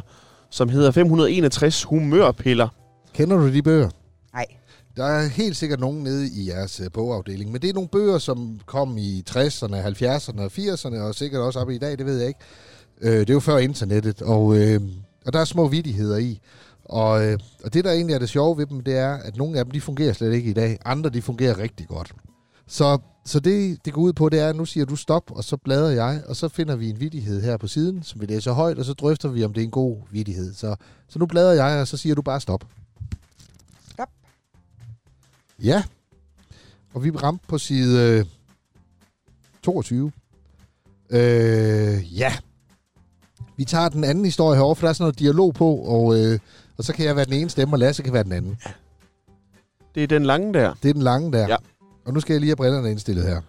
som 0.49 0.69
hedder 0.69 0.91
561 0.91 1.83
humørpiller. 1.83 2.67
kender 3.13 3.37
du 3.37 3.53
de 3.53 3.61
bøger? 3.61 3.89
Nej, 4.33 4.45
Der 4.97 5.05
er 5.05 5.27
helt 5.27 5.57
sikkert 5.57 5.79
nogen 5.79 6.03
nede 6.03 6.27
i 6.27 6.49
jeres 6.49 6.79
øh, 6.79 6.87
bogafdeling, 6.93 7.51
men 7.51 7.61
det 7.61 7.69
er 7.69 7.73
nogle 7.73 7.89
bøger, 7.89 8.17
som 8.17 8.59
kom 8.65 8.97
i 8.97 9.23
60'erne, 9.29 9.75
70'erne 9.75 10.41
og 10.41 10.51
80'erne, 10.57 10.99
og 10.99 11.15
sikkert 11.15 11.41
også 11.41 11.59
op 11.59 11.69
i 11.69 11.77
dag, 11.77 11.97
det 11.97 12.05
ved 12.05 12.17
jeg 12.17 12.27
ikke. 12.27 12.39
Øh, 13.01 13.19
det 13.19 13.29
er 13.29 13.33
jo 13.33 13.39
før 13.39 13.57
internettet, 13.57 14.21
og, 14.21 14.57
øh, 14.57 14.81
og 15.25 15.33
der 15.33 15.39
er 15.39 15.45
små 15.45 15.67
vidigheder 15.67 16.17
i. 16.17 16.39
Og, 16.89 17.25
øh, 17.25 17.39
og 17.63 17.73
det, 17.73 17.85
der 17.85 17.91
egentlig 17.91 18.13
er 18.13 18.19
det 18.19 18.29
sjove 18.29 18.57
ved 18.57 18.65
dem, 18.65 18.81
det 18.81 18.97
er, 18.97 19.13
at 19.13 19.37
nogle 19.37 19.59
af 19.59 19.65
dem, 19.65 19.71
de 19.71 19.81
fungerer 19.81 20.13
slet 20.13 20.33
ikke 20.33 20.49
i 20.49 20.53
dag. 20.53 20.77
Andre, 20.85 21.09
de 21.09 21.21
fungerer 21.21 21.57
rigtig 21.57 21.87
godt. 21.87 22.13
Så, 22.67 22.97
så 23.25 23.39
det, 23.39 23.85
det 23.85 23.93
går 23.93 24.01
ud 24.01 24.13
på, 24.13 24.29
det 24.29 24.39
er, 24.39 24.49
at 24.49 24.55
nu 24.55 24.65
siger 24.65 24.85
du 24.85 24.95
stop, 24.95 25.31
og 25.31 25.43
så 25.43 25.57
bladrer 25.57 25.89
jeg, 25.89 26.23
og 26.27 26.35
så 26.35 26.47
finder 26.47 26.75
vi 26.75 26.89
en 26.89 26.99
vidighed 26.99 27.41
her 27.41 27.57
på 27.57 27.67
siden, 27.67 28.03
som 28.03 28.21
vi 28.21 28.25
læser 28.25 28.51
højt, 28.51 28.79
og 28.79 28.85
så 28.85 28.93
drøfter 28.93 29.29
vi, 29.29 29.43
om 29.43 29.53
det 29.53 29.61
er 29.61 29.65
en 29.65 29.71
god 29.71 29.97
vidighed. 30.11 30.53
Så, 30.53 30.75
så 31.07 31.19
nu 31.19 31.25
bladrer 31.25 31.53
jeg, 31.53 31.81
og 31.81 31.87
så 31.87 31.97
siger 31.97 32.15
du 32.15 32.21
bare 32.21 32.41
stop. 32.41 32.65
Stop. 33.91 34.09
Ja. 35.63 35.83
Og 36.93 37.03
vi 37.03 37.11
ramte 37.11 37.45
på 37.47 37.57
side 37.57 38.19
øh, 38.19 38.25
22. 39.63 40.11
Øh, 41.09 42.17
ja. 42.17 42.33
Vi 43.57 43.65
tager 43.65 43.89
den 43.89 44.03
anden 44.03 44.25
historie 44.25 44.57
herovre, 44.57 44.75
for 44.75 44.81
der 44.81 44.89
er 44.89 44.93
sådan 44.93 45.03
noget 45.03 45.19
dialog 45.19 45.53
på, 45.53 45.75
og, 45.75 46.19
øh, 46.19 46.39
og 46.77 46.83
så 46.83 46.93
kan 46.93 47.05
jeg 47.05 47.15
være 47.15 47.25
den 47.25 47.33
ene 47.33 47.49
stemme, 47.49 47.75
og 47.75 47.79
Lasse 47.79 48.03
kan 48.03 48.13
være 48.13 48.23
den 48.23 48.31
anden. 48.31 48.57
Det 49.95 50.03
er 50.03 50.07
den 50.07 50.25
lange 50.25 50.53
der. 50.53 50.73
Det 50.83 50.89
er 50.89 50.93
den 50.93 51.01
lange 51.01 51.31
der. 51.31 51.47
Ja. 51.47 51.55
Og 52.05 52.13
nu 52.13 52.19
skal 52.19 52.33
jeg 52.33 52.39
lige 52.39 52.49
have 52.49 52.55
brillerne 52.55 52.91
indstillet 52.91 53.25
her. 53.25 53.41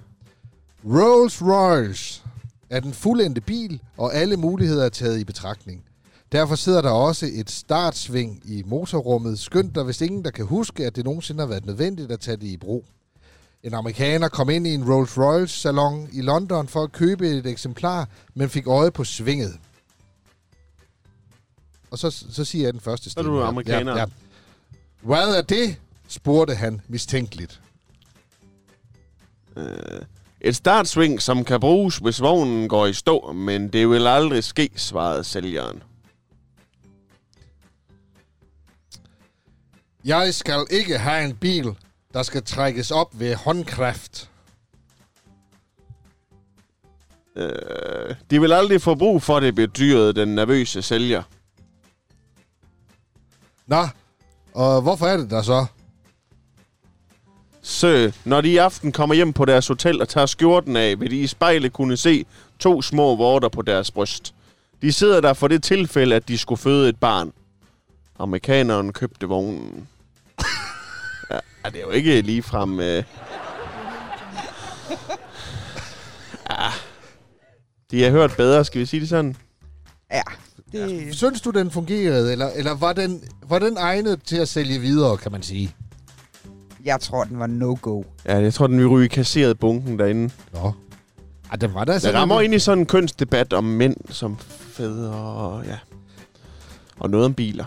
Rolls 0.85 1.43
Royce 1.43 2.23
er 2.71 2.81
den 2.81 2.93
fuldendte 2.93 3.41
bil, 3.41 3.81
og 3.97 4.15
alle 4.15 4.37
muligheder 4.37 4.85
er 4.85 4.89
taget 4.89 5.19
i 5.19 5.25
betragtning. 5.25 5.85
Derfor 6.33 6.55
sidder 6.55 6.83
der 6.83 6.91
også 6.91 7.27
et 7.33 7.51
startsving 7.51 8.41
i 8.45 8.63
motorrummet. 8.67 9.39
Skønt 9.39 9.75
der 9.75 9.85
hvis 9.85 10.01
ingen, 10.01 10.25
der 10.25 10.31
kan 10.31 10.47
huske, 10.47 10.87
at 10.87 10.97
det 10.97 11.05
nogensinde 11.05 11.41
har 11.41 11.47
været 11.47 11.67
nødvendigt 11.67 12.13
at 12.13 12.21
tage 12.21 12.37
det 12.37 12.47
i 12.47 12.57
brug. 12.57 12.85
En 13.63 13.75
amerikaner 13.75 14.29
kom 14.29 14.51
ind 14.51 14.67
i 14.67 14.75
en 14.75 14.93
Rolls 14.93 15.19
Royce 15.19 15.61
salon 15.61 16.09
i 16.13 16.21
London 16.21 16.69
for 16.69 16.83
at 16.83 16.93
købe 16.93 17.29
et 17.29 17.47
eksemplar, 17.47 18.09
men 18.35 18.49
fik 18.49 18.67
øje 18.67 18.91
på 18.91 19.05
svinget. 19.05 19.57
Og 21.91 21.99
så, 21.99 22.25
så 22.31 22.45
siger 22.45 22.65
jeg 22.65 22.73
den 22.73 22.81
første 22.81 23.11
Så 23.11 23.21
er 23.21 23.23
stemme. 23.23 23.39
du 23.39 23.45
amerikaner. 23.45 23.93
Ja, 23.93 23.99
ja. 23.99 24.07
Hvad 25.01 25.37
er 25.37 25.43
det? 25.43 25.77
spurgte 26.09 26.55
han 26.55 26.81
mistænkeligt. 26.89 27.61
Øh, 29.57 30.03
et 30.41 30.57
startsving, 30.57 31.23
som 31.23 31.45
kan 31.45 31.61
bruges, 31.61 31.97
hvis 31.97 32.21
vognen 32.21 32.69
går 32.69 32.87
i 32.87 32.93
stå, 32.93 33.33
men 33.33 33.69
det 33.69 33.89
vil 33.91 34.07
aldrig 34.07 34.45
ske, 34.45 34.71
svarede 34.77 35.25
sælgeren. 35.25 35.83
Jeg 40.05 40.35
skal 40.35 40.67
ikke 40.71 40.99
have 40.99 41.25
en 41.25 41.37
bil, 41.37 41.75
der 42.15 42.23
skal 42.23 42.43
trækkes 42.45 42.91
op 42.91 43.21
ved 43.21 43.35
håndkraft. 43.35 44.31
Øh, 47.37 48.15
de 48.31 48.41
vil 48.41 48.53
aldrig 48.53 48.83
få 48.83 48.95
brug 48.95 49.23
for 49.23 49.41
det, 49.41 49.55
bedyrede 49.55 50.13
den 50.13 50.29
nervøse 50.35 50.83
sælger. 50.83 51.23
Nå, 53.69 53.89
og 54.55 54.83
hvorfor 54.83 55.07
er 55.07 55.17
det 55.17 55.31
der 55.31 55.43
så? 55.43 55.67
Så, 57.63 58.13
når 58.25 58.41
de 58.41 58.49
i 58.49 58.57
aften 58.57 58.93
kommer 58.93 59.15
hjem 59.15 59.33
på 59.33 59.45
deres 59.45 59.69
hotel 59.69 60.01
og 60.01 60.09
tager 60.09 60.27
skjorten 60.27 60.77
af, 60.77 61.01
vil 61.01 61.11
de 61.11 61.17
i 61.17 61.27
spejlet 61.27 61.73
kunne 61.73 61.97
se 61.97 62.27
to 62.59 62.83
små 62.83 63.17
vorter 63.17 63.49
på 63.49 63.63
deres 63.63 63.91
bryst. 63.91 64.35
De 64.83 64.93
sidder 64.93 65.21
der 65.21 65.33
for 65.33 65.49
det 65.49 65.63
tilfælde, 65.63 66.17
at 66.17 66.29
de 66.29 66.39
skulle 66.39 66.59
føde 66.61 66.89
et 66.89 67.01
barn. 67.01 67.33
Amerikaneren 68.19 68.93
købte 68.93 69.27
vognen. 69.27 69.89
Ja, 71.31 71.39
det 71.65 71.77
er 71.77 71.81
jo 71.81 71.91
ikke 71.91 72.21
ligefrem... 72.21 72.81
Øh... 72.81 73.05
Ja. 76.51 76.71
De 77.91 78.03
har 78.03 78.11
hørt 78.11 78.37
bedre, 78.37 78.65
skal 78.65 78.81
vi 78.81 78.87
sige 78.87 79.01
det 79.01 79.09
sådan? 79.09 79.37
Ja, 80.11 80.23
det, 80.73 81.15
Synes 81.15 81.41
du, 81.41 81.51
den 81.51 81.71
fungerede, 81.71 82.33
eller, 82.33 82.51
eller 82.57 82.75
var, 82.75 82.93
den, 82.93 83.23
var 83.49 83.59
den 83.59 83.77
egnet 83.77 84.23
til 84.25 84.37
at 84.37 84.49
sælge 84.49 84.79
videre, 84.79 85.17
kan 85.17 85.33
man 85.33 85.43
sige? 85.43 85.75
jeg 86.85 87.01
tror, 87.01 87.25
den 87.25 87.39
var 87.39 87.47
no-go. 87.47 88.03
Ja, 88.25 88.37
jeg 88.39 88.55
tror, 88.55 88.67
den 88.67 88.79
vil 88.79 88.87
ryge 88.87 89.09
kasseret 89.09 89.59
bunken 89.59 89.99
derinde. 89.99 90.35
Nå. 90.53 90.73
Ej, 91.51 91.57
den 91.57 91.75
var 91.75 91.85
der 91.85 91.99
Det 91.99 92.15
rammer 92.15 92.41
ind 92.41 92.55
i 92.55 92.59
sådan 92.59 92.79
en 92.79 92.87
kønsdebat 92.87 93.53
om 93.53 93.65
mænd 93.65 93.97
som 94.11 94.39
fædre 94.49 95.15
og 95.15 95.65
ja. 95.67 95.79
Og 96.99 97.11
noget 97.11 97.27
om 97.27 97.35
biler. 97.35 97.65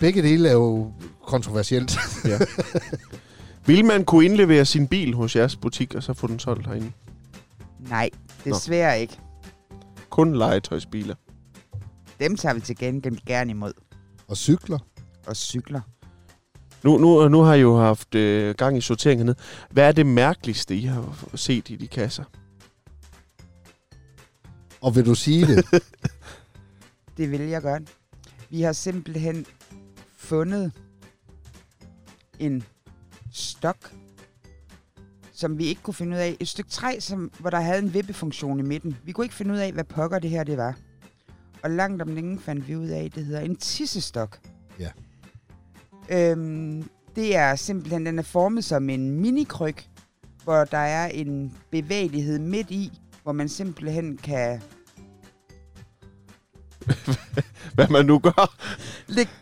Begge 0.00 0.22
dele 0.22 0.48
er 0.48 0.52
jo 0.52 0.92
kontroversielt. 1.26 1.96
Ja. 2.24 2.38
Vil 3.66 3.84
man 3.84 4.04
kunne 4.04 4.24
indlevere 4.24 4.64
sin 4.64 4.88
bil 4.88 5.14
hos 5.14 5.36
jeres 5.36 5.56
butik, 5.56 5.94
og 5.94 6.02
så 6.02 6.14
få 6.14 6.26
den 6.26 6.38
solgt 6.38 6.66
herinde? 6.66 6.92
Nej, 7.78 8.10
desværre 8.44 9.00
ikke. 9.00 9.18
Kun 10.10 10.36
legetøjsbiler. 10.36 11.14
Dem 12.20 12.36
tager 12.36 12.54
vi 12.54 12.60
til 12.60 12.76
gengæld 12.76 13.18
gerne 13.26 13.50
imod. 13.50 13.72
Og 14.28 14.36
cykler. 14.36 14.78
Og 15.26 15.36
cykler. 15.36 15.80
Nu, 16.84 16.98
nu, 16.98 17.28
nu 17.28 17.40
har 17.40 17.54
I 17.54 17.60
jo 17.60 17.76
haft 17.76 18.14
øh, 18.14 18.54
gang 18.54 18.76
i 18.78 18.80
sortering 18.80 19.20
hernede. 19.20 19.36
Hvad 19.70 19.88
er 19.88 19.92
det 19.92 20.06
mærkeligste, 20.06 20.76
I 20.76 20.84
har 20.84 21.26
set 21.34 21.70
i 21.70 21.76
de 21.76 21.88
kasser? 21.88 22.24
Og 24.80 24.96
vil 24.96 25.06
du 25.06 25.14
sige 25.14 25.46
det? 25.46 25.64
Det 27.16 27.30
vil 27.30 27.40
jeg 27.40 27.62
gøre. 27.62 27.80
Vi 28.50 28.62
har 28.62 28.72
simpelthen 28.72 29.46
fundet 30.16 30.72
en 32.38 32.62
stok, 33.32 33.94
som 35.32 35.58
vi 35.58 35.64
ikke 35.64 35.82
kunne 35.82 35.94
finde 35.94 36.16
ud 36.16 36.20
af. 36.20 36.36
Et 36.40 36.48
stykke 36.48 36.70
træ, 36.70 37.00
som, 37.00 37.32
hvor 37.38 37.50
der 37.50 37.60
havde 37.60 37.78
en 37.78 37.94
vippefunktion 37.94 38.58
i 38.58 38.62
midten. 38.62 38.96
Vi 39.04 39.12
kunne 39.12 39.24
ikke 39.24 39.34
finde 39.34 39.54
ud 39.54 39.58
af, 39.58 39.72
hvad 39.72 39.84
pokker 39.84 40.18
det 40.18 40.30
her 40.30 40.44
det 40.44 40.56
var. 40.56 40.76
Og 41.64 41.70
langt 41.70 42.02
om 42.02 42.08
længe 42.08 42.38
fandt 42.40 42.68
vi 42.68 42.76
ud 42.76 42.88
af, 42.88 43.04
at 43.04 43.14
det 43.14 43.24
hedder 43.26 43.40
en 43.40 43.56
tissestok. 43.56 44.38
Ja. 44.80 44.88
Øhm, 46.10 46.88
det 47.16 47.36
er 47.36 47.56
simpelthen, 47.56 48.06
den 48.06 48.18
er 48.18 48.22
formet 48.22 48.64
som 48.64 48.90
en 48.90 49.10
minikryg, 49.10 49.76
hvor 50.44 50.64
der 50.64 50.78
er 50.78 51.06
en 51.08 51.54
bevægelighed 51.70 52.38
midt 52.38 52.70
i, 52.70 52.92
hvor 53.22 53.32
man 53.32 53.48
simpelthen 53.48 54.16
kan 54.16 54.60
Hvad 57.74 57.88
man 57.88 58.06
nu 58.06 58.18
gør? 58.18 58.54
ligge 59.08 59.32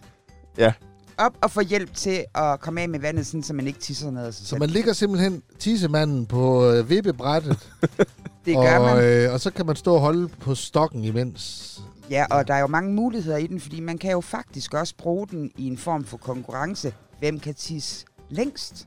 Ja. 0.58 0.72
op 1.18 1.32
og 1.42 1.50
få 1.50 1.60
hjælp 1.60 1.94
til 1.94 2.24
at 2.34 2.60
komme 2.60 2.80
af 2.80 2.88
med 2.88 3.00
vandet, 3.00 3.26
sådan, 3.26 3.42
så 3.42 3.54
man 3.54 3.66
ikke 3.66 3.78
tisser 3.78 4.10
ned 4.10 4.32
Så 4.32 4.44
selv. 4.44 4.60
man 4.60 4.70
ligger 4.70 4.92
simpelthen 4.92 5.42
tissemanden 5.58 6.26
på 6.26 6.70
øh, 6.70 6.90
vippebrættet, 6.90 7.70
Det 8.46 8.56
gør 8.56 8.78
og, 8.78 8.96
man. 8.96 9.04
Øh, 9.04 9.32
og 9.32 9.40
så 9.40 9.50
kan 9.50 9.66
man 9.66 9.76
stå 9.76 9.94
og 9.94 10.00
holde 10.00 10.28
på 10.28 10.54
stokken 10.54 11.04
imens. 11.04 11.80
Ja, 12.10 12.24
og 12.30 12.48
der 12.48 12.54
er 12.54 12.60
jo 12.60 12.66
mange 12.66 12.92
muligheder 12.94 13.36
i 13.36 13.46
den, 13.46 13.60
fordi 13.60 13.80
man 13.80 13.98
kan 13.98 14.10
jo 14.12 14.20
faktisk 14.20 14.74
også 14.74 14.94
bruge 14.98 15.26
den 15.28 15.50
i 15.58 15.66
en 15.66 15.78
form 15.78 16.04
for 16.04 16.16
konkurrence. 16.16 16.94
Hvem 17.18 17.40
kan 17.40 17.54
tisse 17.54 18.04
længst? 18.30 18.86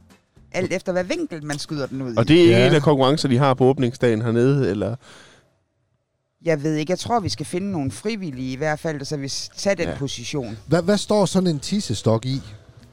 Alt 0.52 0.74
efter 0.74 0.92
hvad 0.92 1.04
vinkel 1.04 1.46
man 1.46 1.60
skyder 1.60 1.86
den 1.88 2.02
ud 2.02 2.16
Og 2.16 2.24
i. 2.24 2.28
det 2.28 2.54
er 2.54 2.60
Ja. 2.60 2.68
en 2.68 2.74
af 2.76 2.82
konkurrencer, 2.82 3.30
de 3.30 3.38
har 3.38 3.54
på 3.54 3.66
åbningsdagen 3.66 4.22
hernede, 4.22 4.70
eller... 4.70 4.96
Jeg 6.46 6.64
ved 6.64 6.76
ikke, 6.76 6.92
jeg 6.92 7.00
tror, 7.00 7.20
vi 7.20 7.30
skal 7.30 7.46
finde 7.46 7.72
nogle 7.72 7.92
frivillige 7.92 8.54
i 8.54 8.56
hvert 8.56 8.80
fald, 8.80 9.06
så 9.06 9.18
vi 9.18 9.30
tager 9.58 9.76
den 9.76 9.88
Ja. 9.88 9.96
position. 9.98 10.58
Hvad, 10.68 10.82
hvad 10.82 10.98
står 10.98 11.26
sådan 11.26 11.48
en 11.50 11.60
tissestok 11.60 12.26
i? 12.26 12.42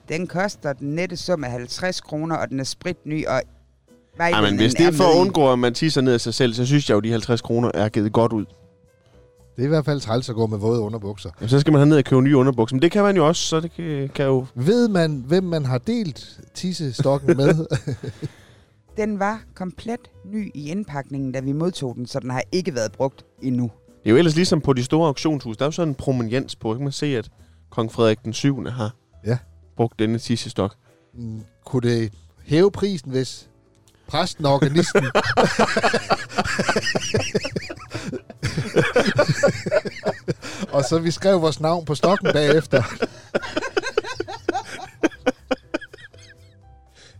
Den 0.08 0.26
koster 0.26 0.72
den 0.72 0.94
nette 0.94 1.16
sum 1.16 1.44
af 1.44 1.50
50 1.50 2.00
kroner, 2.00 2.36
og 2.36 2.48
den 2.48 2.60
er 2.60 2.64
spritny, 2.64 3.26
og 3.26 3.42
Ej, 4.20 4.40
men 4.40 4.56
hvis 4.56 4.74
det 4.74 4.86
er 4.86 4.92
for 4.92 5.04
at 5.04 5.16
undgå, 5.20 5.52
at 5.52 5.58
man 5.58 5.74
tisser 5.74 6.00
ned 6.00 6.12
af 6.14 6.20
sig 6.20 6.34
selv, 6.34 6.54
så 6.54 6.66
synes 6.66 6.88
jeg 6.88 6.94
jo, 6.94 6.98
at 6.98 7.04
de 7.04 7.10
50 7.10 7.40
kroner 7.40 7.70
er 7.74 7.88
givet 7.88 8.12
godt 8.12 8.32
ud. 8.32 8.44
Det 9.56 9.62
er 9.62 9.66
i 9.66 9.68
hvert 9.68 9.84
fald 9.84 10.00
træls 10.00 10.28
at 10.28 10.34
gå 10.34 10.46
med 10.46 10.58
våde 10.58 10.80
underbukser. 10.80 11.30
Jamen, 11.40 11.48
så 11.48 11.60
skal 11.60 11.72
man 11.72 11.80
have 11.80 11.88
ned 11.88 11.96
og 11.98 12.04
købe 12.04 12.22
nye 12.22 12.36
underbukser. 12.36 12.76
Men 12.76 12.82
det 12.82 12.90
kan 12.90 13.02
man 13.02 13.16
jo 13.16 13.26
også, 13.26 13.42
så 13.42 13.60
det 13.60 13.72
kan, 13.76 14.10
kan 14.14 14.24
jo... 14.26 14.46
Ved 14.54 14.88
man, 14.88 15.24
hvem 15.26 15.44
man 15.44 15.64
har 15.64 15.78
delt 15.78 16.40
tissestokken 16.54 17.36
med? 17.36 17.66
Den 18.96 19.18
var 19.18 19.40
komplet 19.54 19.98
ny 20.32 20.50
i 20.54 20.70
indpakningen, 20.70 21.32
da 21.32 21.40
vi 21.40 21.52
modtog 21.52 21.94
den, 21.94 22.06
så 22.06 22.20
den 22.20 22.30
har 22.30 22.42
ikke 22.52 22.74
været 22.74 22.92
brugt 22.92 23.24
endnu. 23.42 23.70
Det 23.86 24.08
er 24.08 24.10
jo 24.10 24.16
ellers 24.16 24.34
ligesom 24.34 24.60
på 24.60 24.72
de 24.72 24.84
store 24.84 25.06
auktionshus. 25.08 25.56
Der 25.56 25.64
er 25.64 25.66
jo 25.66 25.70
sådan 25.72 25.88
en 25.88 25.94
prominens 25.94 26.56
på. 26.56 26.74
Kan 26.74 26.82
man 26.82 26.92
se, 26.92 27.06
at 27.16 27.30
kong 27.70 27.92
Frederik 27.92 28.24
den 28.24 28.32
7. 28.32 28.64
har 28.64 28.94
Ja. 29.26 29.38
brugt 29.76 29.98
denne 29.98 30.18
tissestok. 30.18 30.74
Mm, 31.14 31.40
Kunne 31.66 31.90
det 31.90 32.12
hæve 32.46 32.70
prisen, 32.70 33.10
hvis 33.10 33.48
præsten 34.08 34.46
og 34.46 34.52
organisten... 34.52 35.04
og 40.76 40.84
så 40.84 40.98
vi 40.98 41.10
skrev 41.10 41.42
vores 41.42 41.60
navn 41.60 41.84
på 41.84 41.94
stokken 41.94 42.32
bagefter. 42.32 42.82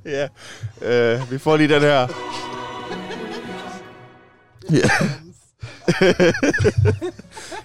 Ja. 0.05 0.29
Øh, 0.83 1.31
vi 1.31 1.39
får 1.39 1.57
lige 1.57 1.75
den 1.75 1.83
her. 1.83 2.09
Ja. 4.71 4.89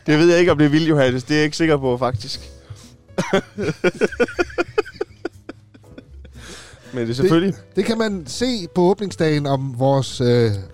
det 0.08 0.20
ved 0.20 0.30
jeg 0.30 0.40
ikke, 0.40 0.52
om 0.52 0.58
det 0.58 0.72
vil, 0.72 0.88
Johannes. 0.88 1.24
Det 1.24 1.34
er 1.34 1.38
jeg 1.38 1.46
ikke 1.46 1.58
sikker 1.58 1.78
på, 1.78 1.98
faktisk. 1.98 2.42
Men 6.94 7.04
det 7.04 7.10
er 7.10 7.14
selvfølgelig... 7.16 7.54
Det 7.76 7.86
kan 7.86 7.98
man 7.98 8.24
se 8.28 8.68
på 8.76 8.82
åbningsdagen 8.82 9.46
om 9.46 9.76
vores 9.78 10.22
øh, 10.22 10.28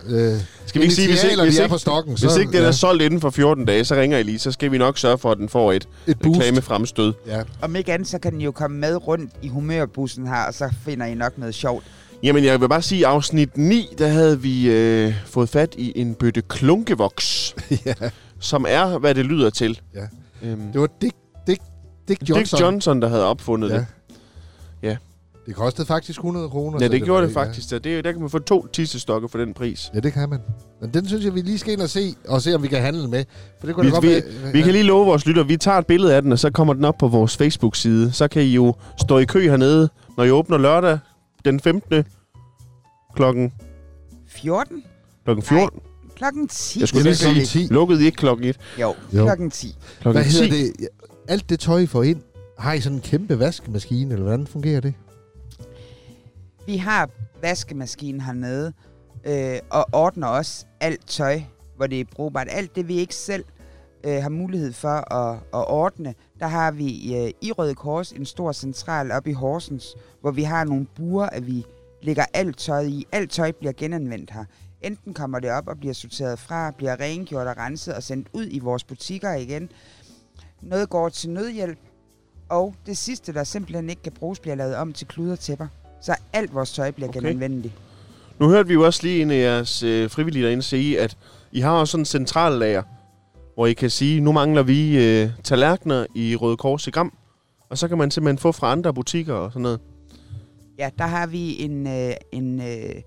øh, 0.07 0.33
Skal 0.65 0.81
vi 0.81 0.83
ikke 0.85 0.95
sige, 0.95 1.07
hvis 1.07 1.23
ikke, 1.23 1.41
hvis 1.43 1.57
ikke, 1.57 1.69
på 1.69 1.77
stokken. 1.77 2.17
hvis 2.21 2.35
ikke 2.37 2.57
den 2.57 2.63
er 2.65 2.71
solgt 2.71 3.01
inden 3.03 3.21
for 3.21 3.29
14 3.29 3.65
dage, 3.65 3.85
så 3.85 3.95
ringer 3.95 4.17
I 4.17 4.23
lige. 4.23 4.39
Så 4.39 4.51
skal 4.51 4.71
vi 4.71 4.77
nok 4.77 4.97
sørge 4.97 5.17
for, 5.17 5.31
at 5.31 5.37
den 5.37 5.49
får 5.49 5.71
et 5.73 5.87
et 6.07 6.17
reklamefremstød. 6.25 7.13
Ja. 7.27 7.41
Om 7.61 7.75
ikke 7.75 7.93
andet, 7.93 8.07
så 8.07 8.19
kan 8.19 8.31
den 8.31 8.41
jo 8.41 8.51
komme 8.51 8.77
med 8.77 9.07
rundt 9.07 9.31
i 9.41 9.47
humørbussen 9.47 10.27
her, 10.27 10.43
og 10.47 10.53
så 10.53 10.69
finder 10.85 11.05
I 11.05 11.13
nok 11.15 11.37
noget 11.37 11.55
sjovt. 11.55 11.83
Jamen, 12.23 12.43
jeg 12.45 12.61
vil 12.61 12.69
bare 12.69 12.81
sige, 12.81 13.07
at 13.07 13.11
afsnit 13.13 13.57
9, 13.57 13.87
der 13.97 14.07
havde 14.07 14.41
vi 14.41 14.69
øh, 14.69 15.13
fået 15.25 15.49
fat 15.49 15.75
i 15.77 15.93
en 15.95 16.13
bøtte 16.15 16.41
klunkevoks, 16.41 17.55
ja. 17.85 17.93
som 18.39 18.65
er, 18.69 18.97
hvad 18.97 19.15
det 19.15 19.25
lyder 19.25 19.49
til. 19.49 19.79
Ja. 19.95 19.99
Øhm, 20.49 20.61
Det 20.73 20.81
var 20.81 20.89
Dick, 21.01 21.15
Dick, 21.47 21.61
Dick 22.07 22.29
Johnson. 22.29 22.57
Dick 22.57 22.65
Johnson, 22.65 23.01
der 23.01 23.07
havde 23.09 23.25
opfundet 23.25 23.69
Ja. 23.69 23.75
det. 23.75 23.85
Det 25.45 25.55
kostede 25.55 25.87
faktisk 25.87 26.19
100 26.19 26.49
kroner. 26.49 26.77
Ja, 26.81 26.85
så 26.85 26.91
det 26.91 27.03
gjorde 27.03 27.21
var 27.21 27.25
det 27.27 27.33
faktisk. 27.33 27.71
Ja. 27.71 27.77
Det, 27.77 28.03
der 28.03 28.11
kan 28.11 28.21
man 28.21 28.29
få 28.29 28.39
to 28.39 28.67
tissestokke 28.67 29.29
for 29.29 29.37
den 29.37 29.53
pris. 29.53 29.91
Ja, 29.93 29.99
det 29.99 30.13
kan 30.13 30.29
man. 30.29 30.39
Men 30.81 30.89
den 30.93 31.07
synes 31.07 31.25
jeg, 31.25 31.35
vi 31.35 31.41
lige 31.41 31.59
skal 31.59 31.73
ind 31.73 31.81
og 31.81 31.89
se, 31.89 32.15
og 32.27 32.41
se, 32.41 32.55
om 32.55 32.63
vi 32.63 32.67
kan 32.67 32.81
handle 32.81 33.07
med. 33.07 33.25
For 33.59 33.67
det 33.67 33.75
kunne 33.75 33.83
Vi- 33.85 33.89
da 33.89 33.95
godt 33.95 34.05
vi- 34.05 34.09
være, 34.43 34.51
Vi 34.53 34.61
kan 34.61 34.71
lige 34.71 34.83
love 34.83 35.05
vores 35.05 35.25
lytter, 35.25 35.43
vi 35.43 35.57
tager 35.57 35.77
et 35.77 35.85
billede 35.87 36.15
af 36.15 36.21
den, 36.21 36.31
og 36.31 36.39
så 36.39 36.49
kommer 36.51 36.73
den 36.73 36.85
op 36.85 36.95
på 36.99 37.07
vores 37.07 37.37
Facebook-side. 37.37 38.11
Så 38.11 38.27
kan 38.27 38.41
I 38.41 38.45
jo 38.53 38.73
stå 39.01 39.17
i 39.17 39.25
kø 39.25 39.49
hernede, 39.49 39.89
når 40.17 40.23
I 40.23 40.31
åbner 40.31 40.57
lørdag 40.57 40.99
den 41.45 41.59
15. 41.59 42.03
klokken, 43.15 43.53
14? 44.27 44.83
klokken 45.25 45.43
14. 45.43 45.79
Klokken 46.15 46.47
10. 46.47 46.79
Jeg 46.79 46.87
skulle 46.87 46.99
Det 46.99 47.05
lige 47.05 47.15
sige, 47.15 47.25
klokken 47.33 47.67
10. 47.67 47.73
lukkede 47.73 48.01
I 48.01 48.05
ikke 48.05 48.15
klokken 48.15 48.45
1? 48.47 48.57
Jo, 48.81 48.87
Jo. 49.13 49.23
klokken 49.23 49.51
10. 49.51 49.75
Klokken 50.01 50.21
Hvad 50.23 50.31
10. 50.31 50.37
hedder 50.49 50.63
det? 50.79 50.87
Alt 51.27 51.49
det 51.49 51.59
tøj, 51.59 51.79
I 51.79 51.85
får 51.85 52.03
ind, 52.03 52.21
har 52.59 52.73
I 52.73 52.81
sådan 52.81 52.95
en 52.97 53.01
kæmpe 53.01 53.39
vaskemaskine, 53.39 54.13
eller 54.13 54.25
hvordan 54.25 54.47
fungerer 54.47 54.79
det? 54.81 54.93
Vi 56.65 56.77
har 56.77 57.09
vaskemaskinen 57.41 58.21
hernede, 58.21 58.73
øh, 59.23 59.59
og 59.69 59.85
ordner 59.93 60.27
også 60.27 60.65
alt 60.79 61.07
tøj, 61.07 61.41
hvor 61.75 61.87
det 61.87 61.99
er 61.99 62.05
brugbart. 62.15 62.47
Alt 62.51 62.75
det, 62.75 62.87
vi 62.87 62.95
ikke 62.95 63.15
selv 63.15 63.45
øh, 64.03 64.21
har 64.21 64.29
mulighed 64.29 64.73
for 64.73 65.13
at, 65.13 65.39
at 65.53 65.67
ordne, 65.67 66.13
der 66.39 66.47
har 66.47 66.71
vi 66.71 67.15
øh, 67.15 67.31
i 67.41 67.51
Røde 67.51 67.75
Kors 67.75 68.11
en 68.11 68.25
stor 68.25 68.51
central 68.51 69.11
op 69.11 69.27
i 69.27 69.31
Horsens, 69.31 69.95
hvor 70.21 70.31
vi 70.31 70.43
har 70.43 70.63
nogle 70.63 70.85
buer, 70.95 71.25
at 71.25 71.47
vi 71.47 71.65
lægger 72.01 72.25
alt 72.33 72.57
tøj 72.57 72.81
i. 72.81 73.07
Alt 73.11 73.31
tøj 73.31 73.51
bliver 73.51 73.73
genanvendt 73.77 74.31
her. 74.31 74.45
Enten 74.81 75.13
kommer 75.13 75.39
det 75.39 75.51
op 75.51 75.67
og 75.67 75.77
bliver 75.77 75.93
sorteret 75.93 76.39
fra, 76.39 76.71
bliver 76.71 76.99
rengjort 76.99 77.47
og 77.47 77.57
renset 77.57 77.93
og 77.93 78.03
sendt 78.03 78.27
ud 78.33 78.47
i 78.51 78.59
vores 78.59 78.83
butikker 78.83 79.33
igen. 79.33 79.69
Noget 80.61 80.89
går 80.89 81.09
til 81.09 81.29
nødhjælp, 81.29 81.79
og 82.49 82.75
det 82.85 82.97
sidste, 82.97 83.33
der 83.33 83.43
simpelthen 83.43 83.89
ikke 83.89 84.01
kan 84.01 84.11
bruges, 84.11 84.39
bliver 84.39 84.55
lavet 84.55 84.75
om 84.75 84.93
til 84.93 85.07
kludertæpper. 85.07 85.65
tæpper. 85.67 85.82
Så 86.03 86.15
alt 86.33 86.53
vores 86.53 86.71
tøj 86.71 86.91
bliver 86.91 87.09
Okay. 87.09 87.21
genanvendeligt. 87.21 87.73
Nu 88.39 88.49
hørte 88.49 88.67
vi 88.67 88.73
jo 88.73 88.85
også 88.85 88.99
lige 89.03 89.21
en 89.21 89.31
af 89.31 89.35
jeres 89.35 89.83
øh, 89.83 90.09
frivillige 90.09 90.45
derinde 90.45 90.63
sige, 90.63 91.01
at 91.01 91.17
I 91.51 91.59
har 91.59 91.71
også 91.71 91.91
sådan 91.91 92.01
en 92.01 92.05
centrallager, 92.05 92.83
hvor 93.55 93.65
I 93.67 93.73
kan 93.73 93.89
sige, 93.89 94.21
nu 94.21 94.31
mangler 94.31 94.63
vi 94.63 95.05
øh, 95.05 95.29
tallerkener 95.43 96.05
i 96.15 96.35
Røde 96.35 96.57
Kors 96.57 96.87
i 96.87 96.91
Gram, 96.91 97.13
og 97.69 97.77
så 97.77 97.87
kan 97.87 97.97
man 97.97 98.11
simpelthen 98.11 98.37
få 98.37 98.51
fra 98.51 98.71
andre 98.71 98.93
butikker 98.93 99.33
og 99.33 99.51
sådan 99.51 99.61
noget. 99.61 99.79
Ja, 100.79 100.89
der 100.97 101.05
har 101.05 101.27
vi 101.27 101.61
en, 101.61 101.87
øh, 101.87 102.13
en 102.31 102.61
øh, 102.61 103.01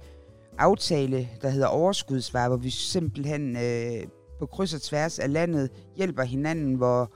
aftale, 0.59 1.29
der 1.43 1.49
hedder 1.49 1.67
overskudsvarer, 1.67 2.49
hvor 2.49 2.57
vi 2.57 2.71
simpelthen 2.71 3.57
øh, 3.57 4.09
på 4.39 4.47
kryds 4.47 4.75
og 4.75 4.83
tværs 4.83 5.19
af 5.19 5.33
landet 5.33 5.71
hjælper 5.97 6.23
hinanden, 6.23 6.75
hvor 6.75 7.13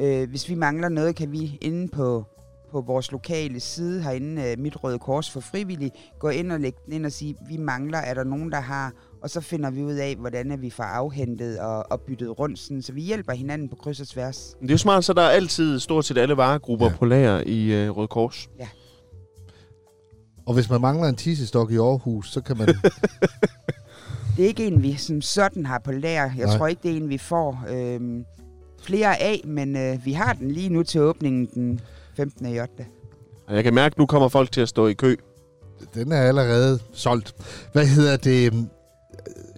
øh, 0.00 0.28
hvis 0.30 0.48
vi 0.48 0.54
mangler 0.54 0.88
noget, 0.88 1.16
kan 1.16 1.32
vi 1.32 1.58
inde 1.60 1.88
på, 1.88 2.24
på 2.72 2.80
vores 2.80 3.12
lokale 3.12 3.60
side 3.60 4.02
herinde, 4.02 4.42
øh, 4.42 4.58
Mit 4.58 4.84
Røde 4.84 4.98
Kors 4.98 5.30
for 5.30 5.40
frivillige, 5.40 5.90
gå 6.18 6.28
ind 6.28 6.52
og 6.52 6.60
lægge 6.60 6.78
den 6.84 6.92
ind 6.92 7.06
og 7.06 7.12
sige, 7.12 7.34
vi 7.48 7.56
mangler, 7.56 7.98
er 7.98 8.14
der 8.14 8.24
nogen, 8.24 8.52
der 8.52 8.60
har, 8.60 8.92
og 9.22 9.30
så 9.30 9.40
finder 9.40 9.70
vi 9.70 9.82
ud 9.82 9.92
af, 9.94 10.16
hvordan 10.16 10.50
at 10.52 10.62
vi 10.62 10.70
får 10.70 10.82
afhentet 10.84 11.58
og, 11.58 11.92
og 11.92 12.00
byttet 12.00 12.38
rundt, 12.38 12.58
sådan, 12.58 12.82
så 12.82 12.92
vi 12.92 13.00
hjælper 13.00 13.32
hinanden 13.32 13.68
på 13.68 13.76
kryds 13.76 14.00
og 14.00 14.08
tværs. 14.08 14.54
Det 14.62 14.68
er 14.70 14.74
jo 14.74 14.78
smart, 14.78 15.04
så 15.04 15.12
der 15.12 15.22
er 15.22 15.30
altid 15.30 15.78
stort 15.78 16.04
set 16.04 16.18
alle 16.18 16.36
varegrupper 16.36 16.86
Ja. 16.86 16.92
ja. 16.92 16.96
på 16.98 17.04
lager 17.04 17.42
i 17.46 17.72
øh, 17.72 17.90
Røde 17.96 18.08
Kors. 18.08 18.48
Og 20.46 20.54
hvis 20.54 20.70
man 20.70 20.80
mangler 20.80 21.08
en 21.08 21.16
tissestok 21.16 21.72
i 21.72 21.76
Aarhus, 21.76 22.32
så 22.32 22.40
kan 22.40 22.56
man... 22.58 22.68
Det 24.36 24.44
er 24.44 24.48
ikke 24.48 24.66
en, 24.66 24.82
vi 24.82 24.94
som 24.96 25.20
sådan 25.22 25.66
har 25.66 25.78
på 25.78 25.92
lager. 25.92 26.30
Jeg. 26.36 26.46
Nej. 26.46 26.56
tror 26.56 26.66
ikke, 26.66 26.80
det 26.82 26.90
er 26.92 26.96
en, 26.96 27.08
vi 27.08 27.18
får 27.18 27.64
øhm, 27.68 28.24
flere 28.82 29.22
af, 29.22 29.40
men 29.44 29.76
øh, 29.76 30.04
vi 30.04 30.12
har 30.12 30.32
den 30.32 30.50
lige 30.50 30.68
nu 30.68 30.82
til 30.82 31.00
åbningen 31.00 31.46
den 31.54 31.80
15. 32.14 32.46
i 32.46 32.60
8. 32.60 32.86
Og 33.46 33.54
jeg 33.54 33.64
kan 33.64 33.74
mærke, 33.74 33.92
at 33.92 33.98
nu 33.98 34.06
kommer 34.06 34.28
folk 34.28 34.52
til 34.52 34.60
at 34.60 34.68
stå 34.68 34.86
i 34.86 34.92
kø. 34.92 35.16
den 35.94 36.12
er 36.12 36.22
allerede 36.22 36.78
solgt. 36.92 37.34
Hvad 37.72 37.86
hedder 37.86 38.16
det? 38.16 38.68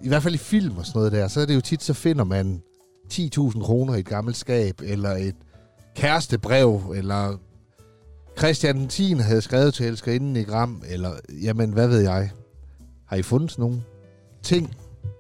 I 0.02 0.08
hvert 0.08 0.22
fald 0.22 0.34
i 0.34 0.38
film 0.38 0.76
og 0.76 0.86
sådan 0.86 0.98
noget 0.98 1.12
der, 1.12 1.28
så 1.28 1.40
er 1.40 1.46
det 1.46 1.54
jo 1.54 1.60
tit, 1.60 1.82
så 1.82 1.94
finder 1.94 2.24
man 2.24 2.62
10.000 3.12 3.62
kroner 3.62 3.94
i 3.94 4.00
et 4.00 4.06
gammelt 4.06 4.36
skab, 4.36 4.80
eller 4.84 5.10
et 5.10 5.34
kærestebrev, 5.96 6.92
eller 6.96 7.38
Christian 8.38 8.76
den 8.76 8.88
10. 8.88 9.14
havde 9.14 9.42
skrevet 9.42 9.74
til 9.74 9.86
elskerinden 9.86 10.36
i 10.36 10.42
Gram, 10.42 10.82
eller 10.88 11.10
jamen, 11.42 11.72
hvad 11.72 11.88
ved 11.88 12.00
jeg. 12.00 12.30
Har 13.06 13.16
I 13.16 13.22
fundet 13.22 13.50
sådan 13.50 13.62
nogle 13.62 13.82
ting? 14.42 14.74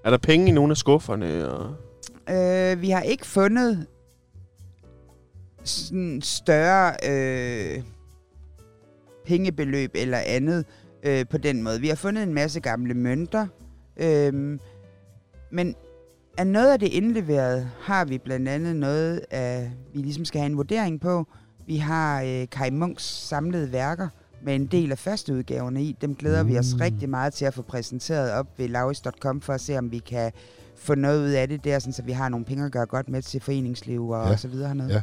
Er 0.04 0.10
der 0.10 0.18
penge 0.18 0.48
i 0.48 0.50
nogle 0.50 0.70
af 0.70 0.76
skufferne? 0.76 1.48
Og... 1.48 1.74
Øh, 2.34 2.80
vi 2.80 2.90
har 2.90 3.00
ikke 3.00 3.26
fundet 3.26 3.86
sådan 5.64 6.20
større 6.22 6.94
øh, 7.08 7.82
pengebeløb 9.26 9.90
eller 9.94 10.18
andet 10.26 10.64
øh, 11.02 11.24
på 11.30 11.38
den 11.38 11.62
måde. 11.62 11.80
Vi 11.80 11.88
har 11.88 11.94
fundet 11.94 12.22
en 12.22 12.34
masse 12.34 12.60
gamle 12.60 12.94
mønter, 12.94 13.46
øh, 13.96 14.58
men 15.52 15.74
af 16.38 16.46
noget 16.46 16.72
af 16.72 16.78
det 16.78 16.86
indleveret 16.88 17.70
har 17.80 18.04
vi 18.04 18.18
blandt 18.18 18.48
andet 18.48 18.76
noget 18.76 19.20
af, 19.30 19.70
vi 19.94 19.98
ligesom 19.98 20.24
skal 20.24 20.40
have 20.40 20.50
en 20.50 20.56
vurdering 20.56 21.00
på. 21.00 21.26
Vi 21.66 21.76
har 21.76 22.22
øh, 22.22 22.46
Kai 22.50 22.70
Munks 22.70 23.04
samlede 23.04 23.72
værker 23.72 24.08
med 24.44 24.54
en 24.54 24.66
del 24.66 24.90
af 24.92 24.98
førsteudgaverne 24.98 25.82
i. 25.82 25.96
Dem 26.00 26.14
glæder 26.14 26.42
mm. 26.42 26.48
vi 26.48 26.58
os 26.58 26.74
Mm. 26.74 26.80
rigtig 26.80 27.08
meget 27.10 27.32
til 27.34 27.44
at 27.44 27.54
få 27.54 27.62
præsenteret 27.62 28.32
op 28.32 28.46
ved 28.58 28.68
lauris.com 28.68 29.40
for 29.40 29.52
at 29.52 29.60
se, 29.60 29.78
om 29.78 29.90
vi 29.90 29.98
kan 29.98 30.32
få 30.76 30.94
noget 30.94 31.24
ud 31.24 31.30
af 31.30 31.48
det 31.48 31.64
der, 31.64 31.78
sådan, 31.78 31.92
så 31.92 32.02
vi 32.02 32.12
har 32.12 32.28
nogle 32.28 32.46
penge 32.46 32.64
at 32.64 32.72
gøre 32.72 32.86
godt 32.86 33.08
med 33.08 33.22
til 33.22 33.40
foreningsliv 33.40 34.08
og, 34.08 34.20
Ja. 34.20 34.26
ja. 34.26 34.32
og 34.32 34.38
så 34.38 34.48
videre 34.48 34.68
hernede. 34.68 34.92
Ja. 34.92 35.02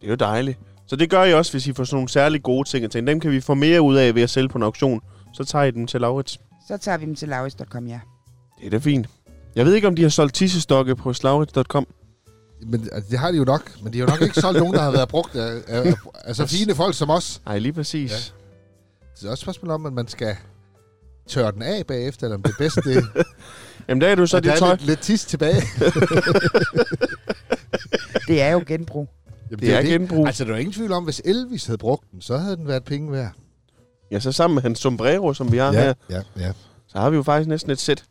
Det 0.00 0.06
er 0.06 0.10
jo 0.10 0.14
dejligt. 0.16 0.58
Så 0.86 0.96
det 0.96 1.10
gør 1.10 1.24
I 1.24 1.34
også, 1.34 1.52
hvis 1.52 1.66
I 1.66 1.72
får 1.72 1.84
sådan 1.84 1.96
nogle 1.96 2.08
særlig 2.08 2.42
gode 2.42 2.68
ting. 2.68 2.84
og 2.84 2.90
ting. 2.90 3.06
Dem 3.06 3.20
kan 3.20 3.30
vi 3.30 3.40
få 3.40 3.54
mere 3.54 3.82
ud 3.82 3.96
af 3.96 4.14
ved 4.14 4.22
at 4.22 4.30
sælge 4.30 4.48
på 4.48 4.58
en 4.58 4.64
auktion. 4.64 5.00
Så 5.34 5.44
tager 5.44 5.64
I 5.64 5.70
dem 5.70 5.86
til 5.86 6.00
Laurits. 6.00 6.40
Så 6.68 6.76
tager 6.76 6.98
vi 6.98 7.04
dem 7.06 7.14
til 7.14 7.28
lauris.com, 7.28 7.86
ja. 7.86 8.00
Det 8.60 8.66
er 8.66 8.70
da 8.70 8.78
fint. 8.78 9.06
Jeg 9.56 9.66
ved 9.66 9.74
ikke, 9.74 9.88
om 9.88 9.96
de 9.96 10.02
har 10.02 10.08
solgt 10.08 10.34
tissestokke 10.34 10.96
på 10.96 11.12
slaurits.com. 11.12 11.86
Men 12.66 12.88
altså, 12.92 13.10
det 13.10 13.18
har 13.18 13.30
de 13.30 13.36
jo 13.36 13.44
nok, 13.44 13.72
men 13.82 13.92
de 13.92 13.98
har 13.98 14.06
jo 14.06 14.10
nok 14.10 14.22
ikke 14.22 14.40
solgt 14.40 14.58
nogen, 14.58 14.74
der 14.74 14.80
har 14.82 14.90
været 14.90 15.08
brugt 15.08 15.36
af, 15.36 15.62
af, 15.68 15.86
af 15.88 15.94
altså 16.24 16.46
fine 16.46 16.74
folk 16.74 16.94
som 16.94 17.10
os. 17.10 17.40
Nej, 17.46 17.58
lige 17.58 17.72
præcis. 17.72 18.10
Ja. 18.10 18.16
Det 19.20 19.26
er 19.26 19.30
også 19.30 19.32
et 19.32 19.38
spørgsmål 19.38 19.70
om, 19.70 19.86
at 19.86 19.92
man 19.92 20.08
skal 20.08 20.36
tørre 21.28 21.52
den 21.52 21.62
af 21.62 21.86
bagefter, 21.86 22.26
eller 22.26 22.36
om 22.36 22.42
det 22.42 22.54
bedste 22.58 22.80
det, 22.80 23.04
Jamen, 23.88 24.00
der 24.00 24.08
er 24.08 24.14
du 24.14 24.26
så 24.26 24.36
at 24.36 24.44
det 24.44 24.54
tøj. 24.58 24.68
er 24.70 24.74
lidt, 24.74 24.86
lidt 24.86 25.00
tis 25.00 25.24
tilbage. 25.24 25.62
Det 28.28 28.42
er 28.42 28.50
jo 28.50 28.62
genbrug. 28.66 29.08
Jamen, 29.50 29.60
Det 29.60 29.74
er 29.74 29.80
jo 29.82 29.88
genbrug. 29.88 30.26
Altså, 30.26 30.44
der 30.44 30.54
er 30.54 30.58
ingen 30.58 30.72
tvivl 30.72 30.92
om, 30.92 31.04
hvis 31.04 31.22
Elvis 31.24 31.66
havde 31.66 31.78
brugt 31.78 32.10
den, 32.12 32.20
så 32.20 32.36
havde 32.36 32.56
den 32.56 32.68
været 32.68 32.84
penge 32.84 33.12
værd. 33.12 33.32
Ja, 34.10 34.20
så 34.20 34.32
sammen 34.32 34.54
med 34.54 34.62
hans 34.62 34.78
sombrero, 34.78 35.34
som 35.34 35.52
vi 35.52 35.56
har 35.56 35.72
ja. 35.72 35.80
her, 35.80 35.94
ja, 36.10 36.22
ja. 36.38 36.52
så 36.88 36.98
har 36.98 37.10
vi 37.10 37.16
jo 37.16 37.22
faktisk 37.22 37.48
næsten 37.48 37.72
et 37.72 37.78
sæt. 37.80 38.04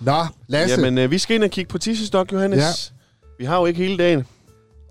Nå, 0.00 0.26
Lasse, 0.46 0.76
Jamen, 0.76 0.98
øh, 0.98 1.10
vi 1.10 1.18
skal 1.18 1.34
ind 1.34 1.44
og 1.44 1.50
kigge 1.50 1.68
på 1.68 1.78
tissestok, 1.78 2.32
Johannes. 2.32 2.58
Ja. 2.58 2.96
Vi 3.38 3.44
har 3.44 3.58
jo 3.58 3.66
ikke 3.66 3.78
hele 3.82 3.96
dagen. 3.96 4.26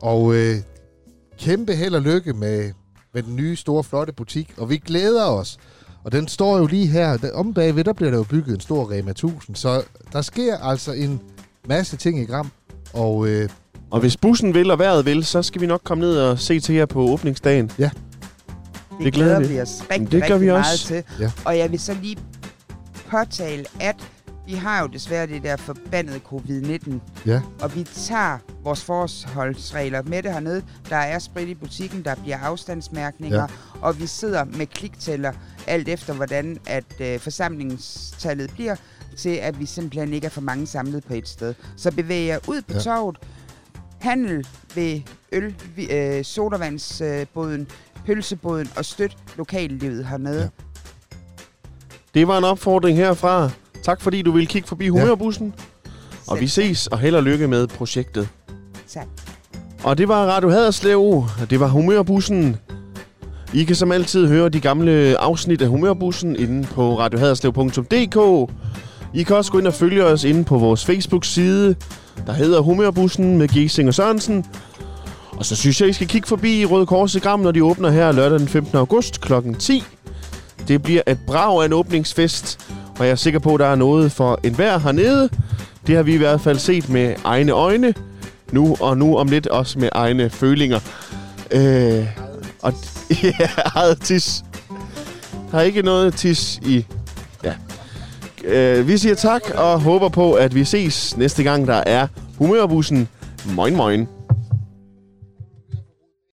og 0.01 0.35
øh, 0.35 0.55
kæmpe 1.39 1.75
held 1.75 1.95
og 1.95 2.01
lykke 2.01 2.33
med, 2.33 2.71
med 3.13 3.23
den 3.23 3.35
nye, 3.35 3.55
store, 3.55 3.83
flotte 3.83 4.13
butik. 4.13 4.53
Og 4.57 4.69
vi 4.69 4.77
glæder 4.77 5.25
os. 5.25 5.57
Og 6.03 6.11
den 6.11 6.27
står 6.27 6.57
jo 6.57 6.65
lige 6.65 6.87
her. 6.87 7.31
Om 7.33 7.53
bagved, 7.53 7.83
der 7.83 7.93
bliver 7.93 8.09
der 8.11 8.17
jo 8.17 8.23
bygget 8.23 8.53
en 8.55 8.59
stor 8.59 8.91
Rema 8.91 9.11
1000. 9.11 9.55
Så 9.55 9.83
der 10.13 10.21
sker 10.21 10.57
altså 10.57 10.91
en 10.91 11.21
masse 11.67 11.97
ting 11.97 12.19
i 12.19 12.25
Gram. 12.25 12.51
Og 12.93 13.27
øh, 13.27 13.49
Og 13.91 13.99
hvis 13.99 14.17
bussen 14.17 14.53
vil 14.53 14.71
og 14.71 14.79
vejret 14.79 15.05
vil, 15.05 15.25
så 15.25 15.41
skal 15.43 15.61
vi 15.61 15.65
nok 15.67 15.81
komme 15.83 16.01
ned 16.01 16.17
og 16.17 16.39
se 16.39 16.59
til 16.59 16.75
jer 16.75 16.85
på 16.85 16.99
åbningsdagen. 17.01 17.71
Det, 17.77 17.91
Det 19.03 19.13
glæder 19.13 19.39
vi. 19.39 19.47
vi 19.47 19.61
os 19.61 19.83
rigtig, 19.91 20.11
det 20.11 20.21
gør 20.21 20.21
rigtig 20.21 20.41
vi 20.41 20.45
meget 20.45 20.73
også. 20.73 20.87
til. 20.87 21.03
Ja. 21.19 21.31
Og 21.45 21.57
jeg 21.57 21.71
vil 21.71 21.79
så 21.79 21.93
lige 22.01 22.17
påtale, 23.09 23.65
at 23.79 23.95
vi 24.47 24.53
har 24.53 24.81
jo 24.81 24.87
desværre 24.87 25.27
det 25.27 25.43
der 25.43 25.57
forbandede 25.57 26.19
covid-19, 26.33 26.93
ja, 27.25 27.41
og 27.61 27.75
vi 27.75 27.83
tager 27.83 28.37
vores 28.63 28.83
forholdsregler 28.83 30.01
med 30.01 30.23
det 30.23 30.33
hernede. 30.33 30.63
Der 30.89 30.95
er 30.95 31.19
sprit 31.19 31.47
i 31.47 31.53
butikken, 31.53 32.03
der 32.05 32.15
bliver 32.15 32.37
afstandsmærkninger, 32.37 33.37
Ja. 33.37 33.41
ja. 33.43 33.47
og 33.81 33.99
vi 33.99 34.07
sidder 34.07 34.43
med 34.45 34.65
kliktæller 34.67 35.31
alt 35.67 35.89
efter, 35.89 36.13
hvordan 36.13 36.57
at 36.67 36.83
øh, 36.99 37.19
forsamlingstallet 37.19 38.49
bliver, 38.53 38.75
til 39.17 39.29
at 39.29 39.59
vi 39.59 39.65
simpelthen 39.65 40.13
ikke 40.13 40.25
er 40.25 40.29
for 40.31 40.41
mange 40.41 40.67
samlet 40.67 41.03
på 41.03 41.13
et 41.13 41.27
sted. 41.27 41.53
Så 41.77 41.91
bevæg 41.91 42.27
jer 42.27 42.39
ud 42.47 42.61
på 42.61 42.73
Ja. 42.73 42.77
ja. 42.77 42.83
torvet, 42.83 43.17
handel 43.99 44.47
ved 44.75 45.01
øl, 45.31 45.55
øh, 45.91 46.23
sodavandsboden, 46.23 47.67
pølseboden 48.05 48.69
og 48.77 48.85
støt 48.85 49.17
lokallivet 49.37 50.05
hernede. 50.05 50.37
Ja. 50.37 50.41
Ja. 50.41 50.49
Det 52.13 52.27
var 52.27 52.37
en 52.37 52.43
opfordring 52.43 52.97
herfra. 52.97 53.49
Tak 53.83 54.01
fordi 54.01 54.21
du 54.21 54.31
ville 54.31 54.47
kigge 54.47 54.67
forbi 54.67 54.87
humørbussen. 54.87 55.53
Og 56.27 56.39
vi 56.39 56.47
ses 56.47 56.87
og 56.87 56.99
held 56.99 57.15
og 57.15 57.23
lykke 57.23 57.47
med 57.47 57.67
projektet. 57.67 58.29
Tak. 58.87 59.07
Og 59.83 59.97
det 59.97 60.07
var 60.07 60.25
Radio 60.25 60.49
Haderslev, 60.49 61.23
det 61.49 61.59
var 61.59 61.67
humørbussen. 61.67 62.57
I 63.53 63.63
kan 63.63 63.75
som 63.75 63.91
altid 63.91 64.27
høre 64.27 64.49
de 64.49 64.59
gamle 64.59 65.17
afsnit 65.19 65.61
af 65.61 65.67
Humørbussen 65.67 66.35
inde 66.35 66.67
på 66.67 66.99
radiohaderslev.dk. 66.99 68.49
I 69.13 69.23
kan 69.23 69.35
også 69.35 69.51
gå 69.51 69.59
ind 69.59 69.67
og 69.67 69.73
følge 69.73 70.05
os 70.05 70.23
inde 70.23 70.43
på 70.43 70.57
vores 70.57 70.85
Facebook-side, 70.85 71.75
der 72.27 72.33
hedder 72.33 72.59
Humørbussen 72.59 73.37
med 73.37 73.47
Giesing 73.47 73.87
og 73.87 73.93
Sørensen. 73.93 74.45
Og 75.31 75.45
så 75.45 75.55
synes 75.55 75.81
jeg, 75.81 75.89
I 75.89 75.93
skal 75.93 76.07
kigge 76.07 76.27
forbi 76.27 76.65
Røde 76.65 76.85
Kors 76.85 77.15
i 77.15 77.19
Gram, 77.19 77.39
når 77.39 77.51
de 77.51 77.63
åbner 77.63 77.89
her 77.89 78.11
lørdag 78.11 78.39
den 78.39 78.47
15. 78.47 78.77
august 78.77 79.21
kl. 79.21 79.33
10. 79.59 79.83
Det 80.67 80.83
bliver 80.83 81.01
et 81.07 81.19
brag 81.27 81.61
af 81.61 81.65
en 81.65 81.73
åbningsfest, 81.73 82.59
og 82.99 83.05
jeg 83.05 83.11
er 83.11 83.15
sikker 83.15 83.39
på, 83.39 83.53
at 83.53 83.59
der 83.59 83.65
er 83.65 83.75
noget 83.75 84.11
for 84.11 84.39
enhver 84.43 84.79
hernede. 84.79 85.29
Det 85.87 85.95
har 85.95 86.03
vi 86.03 86.13
i 86.13 86.17
hvert 86.17 86.41
fald 86.41 86.57
set 86.57 86.89
med 86.89 87.15
egne 87.23 87.51
øjne 87.51 87.93
nu, 88.51 88.77
og 88.79 88.97
nu 88.97 89.17
om 89.17 89.27
lidt 89.27 89.47
også 89.47 89.79
med 89.79 89.89
egne 89.91 90.29
følinger. 90.29 90.79
Øh, 91.51 92.05
og 92.61 92.73
ja, 93.23 93.49
eget 93.75 94.01
tis. 94.01 94.43
Der 95.51 95.57
er 95.57 95.61
ikke 95.61 95.81
noget 95.81 96.13
tis 96.13 96.59
i... 96.65 96.85
Øh, 98.43 98.87
vi 98.87 98.97
siger 98.97 99.15
tak 99.15 99.41
og 99.55 99.79
håber 99.79 100.09
på, 100.09 100.33
at 100.33 100.55
vi 100.55 100.63
ses 100.63 101.17
næste 101.17 101.43
gang, 101.43 101.67
der 101.67 101.83
er 101.85 102.07
Humørbussen. 102.37 103.07
Moin, 103.55 103.75
moin. 103.75 104.07